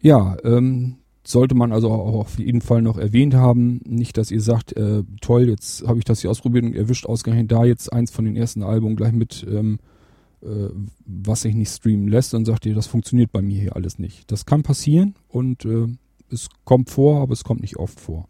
[0.02, 0.98] Ja, ähm,
[1.28, 3.82] sollte man also auch auf jeden Fall noch erwähnt haben.
[3.86, 7.52] Nicht, dass ihr sagt, äh, toll, jetzt habe ich das hier ausprobiert und erwischt ausgerechnet
[7.52, 9.80] da jetzt eins von den ersten Alben gleich mit, ähm,
[10.42, 10.70] äh,
[11.06, 14.32] was sich nicht streamen lässt und sagt ihr, das funktioniert bei mir hier alles nicht.
[14.32, 15.88] Das kann passieren und äh,
[16.30, 18.28] es kommt vor, aber es kommt nicht oft vor.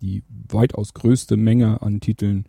[0.00, 2.44] Die weitaus größte Menge an Titeln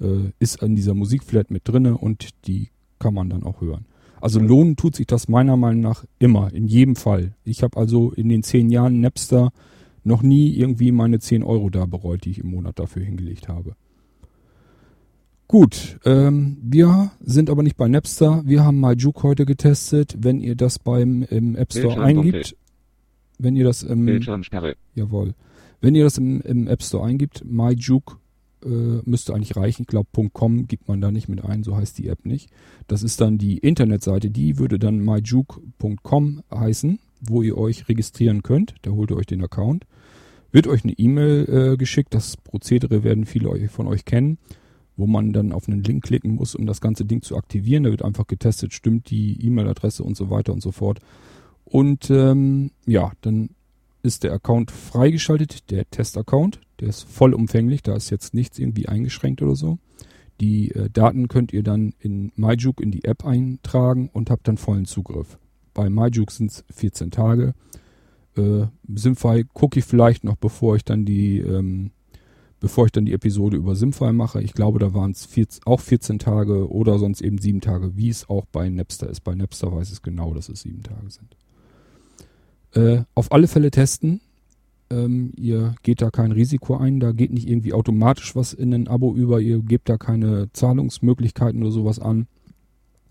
[0.00, 3.86] äh, ist an dieser Musikflat mit drinne und die kann man dann auch hören.
[4.20, 7.34] Also lohnen tut sich das meiner Meinung nach immer, in jedem Fall.
[7.44, 9.52] Ich habe also in den zehn Jahren Napster
[10.04, 13.74] noch nie irgendwie meine 10 Euro da bereut, die ich im Monat dafür hingelegt habe.
[15.48, 18.42] Gut, ähm, wir sind aber nicht bei Napster.
[18.44, 20.16] Wir haben MyJuke heute getestet.
[20.18, 22.56] Wenn ihr das beim im App Store eingibt,
[23.38, 24.76] wenn ihr das im Bildschirmsperre.
[24.94, 25.34] jawohl,
[25.80, 28.16] wenn ihr das im, im App Store eingibt, MyJuke
[28.66, 29.82] äh, müsste eigentlich reichen.
[29.82, 32.50] Ich glaube .com gibt man da nicht mit ein, so heißt die App nicht.
[32.86, 38.74] Das ist dann die Internetseite, die würde dann myjuke.com heißen, wo ihr euch registrieren könnt.
[38.82, 39.86] Da holt ihr euch den Account.
[40.52, 42.14] Wird euch eine E-Mail äh, geschickt.
[42.14, 44.38] Das Prozedere werden viele von euch kennen
[44.96, 47.84] wo man dann auf einen Link klicken muss, um das ganze Ding zu aktivieren.
[47.84, 51.00] Da wird einfach getestet, stimmt die E-Mail-Adresse und so weiter und so fort.
[51.64, 53.50] Und ähm, ja, dann
[54.02, 56.60] ist der Account freigeschaltet, der Test-Account.
[56.80, 59.78] Der ist vollumfänglich, da ist jetzt nichts irgendwie eingeschränkt oder so.
[60.40, 64.58] Die äh, Daten könnt ihr dann in MyJuke in die App eintragen und habt dann
[64.58, 65.38] vollen Zugriff.
[65.72, 67.54] Bei MyJuke sind es 14 Tage.
[68.36, 71.92] Äh, Simfy gucke ich vielleicht noch, bevor ich dann die ähm,
[72.60, 74.42] bevor ich dann die Episode über Simfy mache.
[74.42, 75.28] Ich glaube, da waren es
[75.64, 79.20] auch 14 Tage oder sonst eben 7 Tage, wie es auch bei Napster ist.
[79.20, 81.36] Bei Napster weiß es genau, dass es 7 Tage sind.
[82.72, 84.20] Äh, auf alle Fälle testen.
[84.90, 88.88] Ähm, ihr geht da kein Risiko ein, da geht nicht irgendwie automatisch was in ein
[88.88, 92.26] Abo über, ihr gebt da keine Zahlungsmöglichkeiten oder sowas an.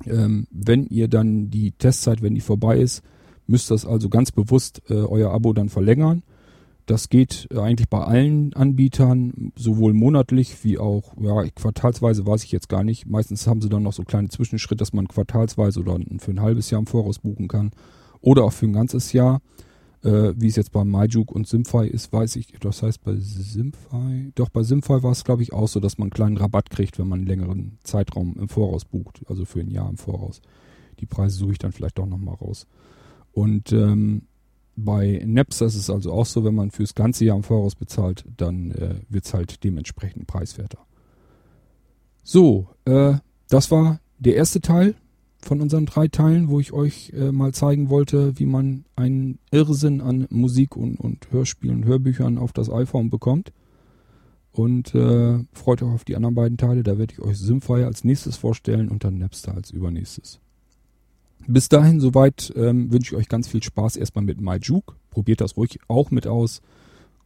[0.05, 3.03] Ähm, wenn ihr dann die Testzeit, wenn die vorbei ist,
[3.47, 6.23] müsst ihr das also ganz bewusst äh, euer Abo dann verlängern
[6.85, 12.69] das geht eigentlich bei allen Anbietern, sowohl monatlich wie auch ja, quartalsweise weiß ich jetzt
[12.69, 13.07] gar nicht.
[13.07, 16.69] Meistens haben sie dann noch so kleine Zwischenschritte, dass man quartalsweise oder für ein halbes
[16.69, 17.71] Jahr im Voraus buchen kann.
[18.21, 19.41] Oder auch für ein ganzes Jahr.
[20.05, 22.53] Äh, wie es jetzt bei MyJuke und Simfy ist, weiß ich.
[22.59, 26.05] Das heißt bei Simfy, doch bei Simfy war es glaube ich auch so, dass man
[26.05, 29.21] einen kleinen Rabatt kriegt, wenn man einen längeren Zeitraum im Voraus bucht.
[29.27, 30.41] Also für ein Jahr im Voraus.
[30.99, 32.67] Die Preise suche ich dann vielleicht doch nochmal raus.
[33.31, 34.27] Und ähm,
[34.75, 38.25] bei Napster ist es also auch so, wenn man fürs ganze Jahr im Voraus bezahlt,
[38.37, 40.85] dann äh, wird es halt dementsprechend preiswerter.
[42.23, 43.15] So, äh,
[43.49, 44.93] das war der erste Teil
[45.45, 50.01] von unseren drei Teilen, wo ich euch äh, mal zeigen wollte, wie man einen Irrsinn
[50.01, 53.51] an Musik und, und Hörspielen, Hörbüchern auf das iPhone bekommt.
[54.51, 56.81] Und äh, freut euch auf die anderen beiden Teile.
[56.81, 60.39] Da werde ich euch Simfire als nächstes vorstellen und dann Napster als übernächstes.
[61.47, 64.95] Bis dahin soweit ähm, wünsche ich euch ganz viel Spaß erstmal mit MyJuke.
[65.11, 66.61] Probiert das ruhig auch mit aus.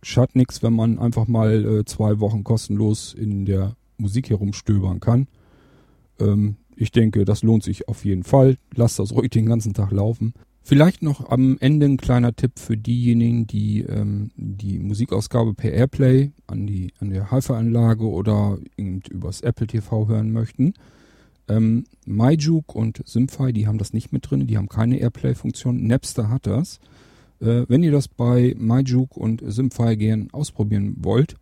[0.02, 5.28] Schadet nichts, wenn man einfach mal äh, zwei Wochen kostenlos in der Musik herumstöbern kann.
[6.20, 8.58] Ähm, ich denke, das lohnt sich auf jeden Fall.
[8.76, 10.34] Lasst das ruhig den ganzen Tag laufen.
[10.62, 16.32] Vielleicht noch am Ende ein kleiner Tipp für diejenigen, die ähm, die Musikausgabe per Airplay
[16.48, 20.74] an die an der Hi-Fi-Anlage oder übers Apple TV hören möchten.
[21.48, 25.88] Ähm, MyJuke und Simfy, die haben das nicht mit drin, die haben keine Airplay-Funktion.
[25.88, 26.80] Napster hat das.
[27.42, 31.36] Äh, wenn ihr das bei MyJuke und Simfy gern ausprobieren wollt,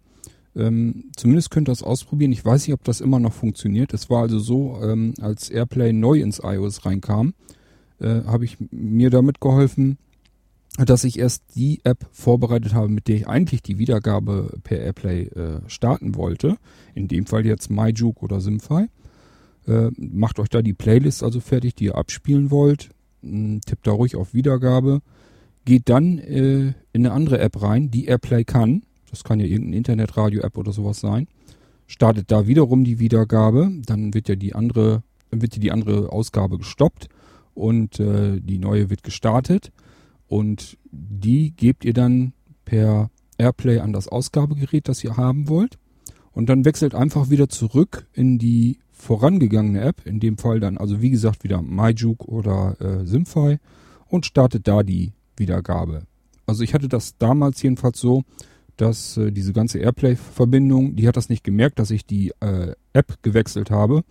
[0.57, 2.31] ähm, zumindest könnt ihr das ausprobieren.
[2.31, 3.93] Ich weiß nicht, ob das immer noch funktioniert.
[3.93, 7.33] Es war also so, ähm, als Airplay neu ins iOS reinkam,
[7.99, 9.97] äh, habe ich mir damit geholfen,
[10.77, 15.23] dass ich erst die App vorbereitet habe, mit der ich eigentlich die Wiedergabe per Airplay
[15.23, 16.57] äh, starten wollte.
[16.93, 18.87] In dem Fall jetzt MyJuke oder Simfy.
[19.67, 22.89] Äh, macht euch da die Playlist also fertig, die ihr abspielen wollt.
[23.21, 25.01] Hm, tippt da ruhig auf Wiedergabe.
[25.65, 28.83] Geht dann äh, in eine andere App rein, die Airplay kann.
[29.09, 31.27] Das kann ja irgendeine Internetradio-App oder sowas sein.
[31.87, 33.71] Startet da wiederum die Wiedergabe.
[33.85, 37.07] Dann wird ja die andere, wird die andere Ausgabe gestoppt
[37.53, 39.71] und äh, die neue wird gestartet.
[40.27, 42.33] Und die gebt ihr dann
[42.65, 45.77] per Airplay an das Ausgabegerät, das ihr haben wollt.
[46.33, 51.01] Und dann wechselt einfach wieder zurück in die vorangegangene App, in dem Fall dann also
[51.01, 53.59] wie gesagt wieder MyJuke oder äh, Simfy
[54.07, 56.03] und startet da die Wiedergabe.
[56.45, 58.23] Also ich hatte das damals jedenfalls so,
[58.77, 63.21] dass äh, diese ganze Airplay-Verbindung, die hat das nicht gemerkt, dass ich die äh, App
[63.23, 64.03] gewechselt habe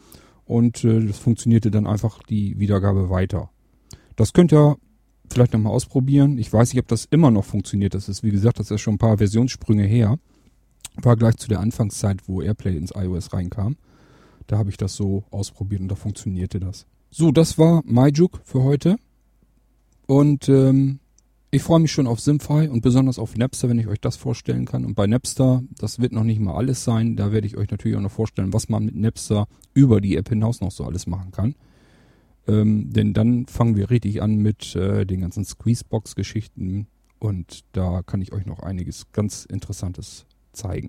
[0.45, 3.51] und äh, das funktionierte dann einfach die Wiedergabe weiter.
[4.17, 4.77] Das könnt ihr
[5.31, 6.39] vielleicht nochmal ausprobieren.
[6.39, 7.95] Ich weiß nicht, ob das immer noch funktioniert.
[7.95, 10.19] Das ist, wie gesagt, das ist schon ein paar Versionssprünge her.
[10.97, 13.77] War gleich zu der Anfangszeit, wo Airplay ins iOS reinkam.
[14.47, 16.87] Da habe ich das so ausprobiert und da funktionierte das.
[17.11, 18.97] So, das war MyJuke für heute.
[20.07, 21.01] Und ähm,
[21.57, 24.67] ich freue mich schon auf Simfy und besonders auf Napster, wenn ich euch das vorstellen
[24.67, 24.85] kann.
[24.85, 27.17] Und bei Napster, das wird noch nicht mal alles sein.
[27.17, 30.29] Da werde ich euch natürlich auch noch vorstellen, was man mit Napster über die App
[30.29, 31.55] hinaus noch so alles machen kann.
[32.47, 36.89] Ähm, denn dann fangen wir richtig an mit äh, den ganzen Squeezebox-Geschichten.
[37.21, 40.89] Und da kann ich euch noch einiges ganz Interessantes zeigen.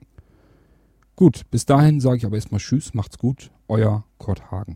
[1.15, 4.75] Gut, bis dahin sage ich aber erstmal Tschüss, macht's gut, euer Kurt Hagen.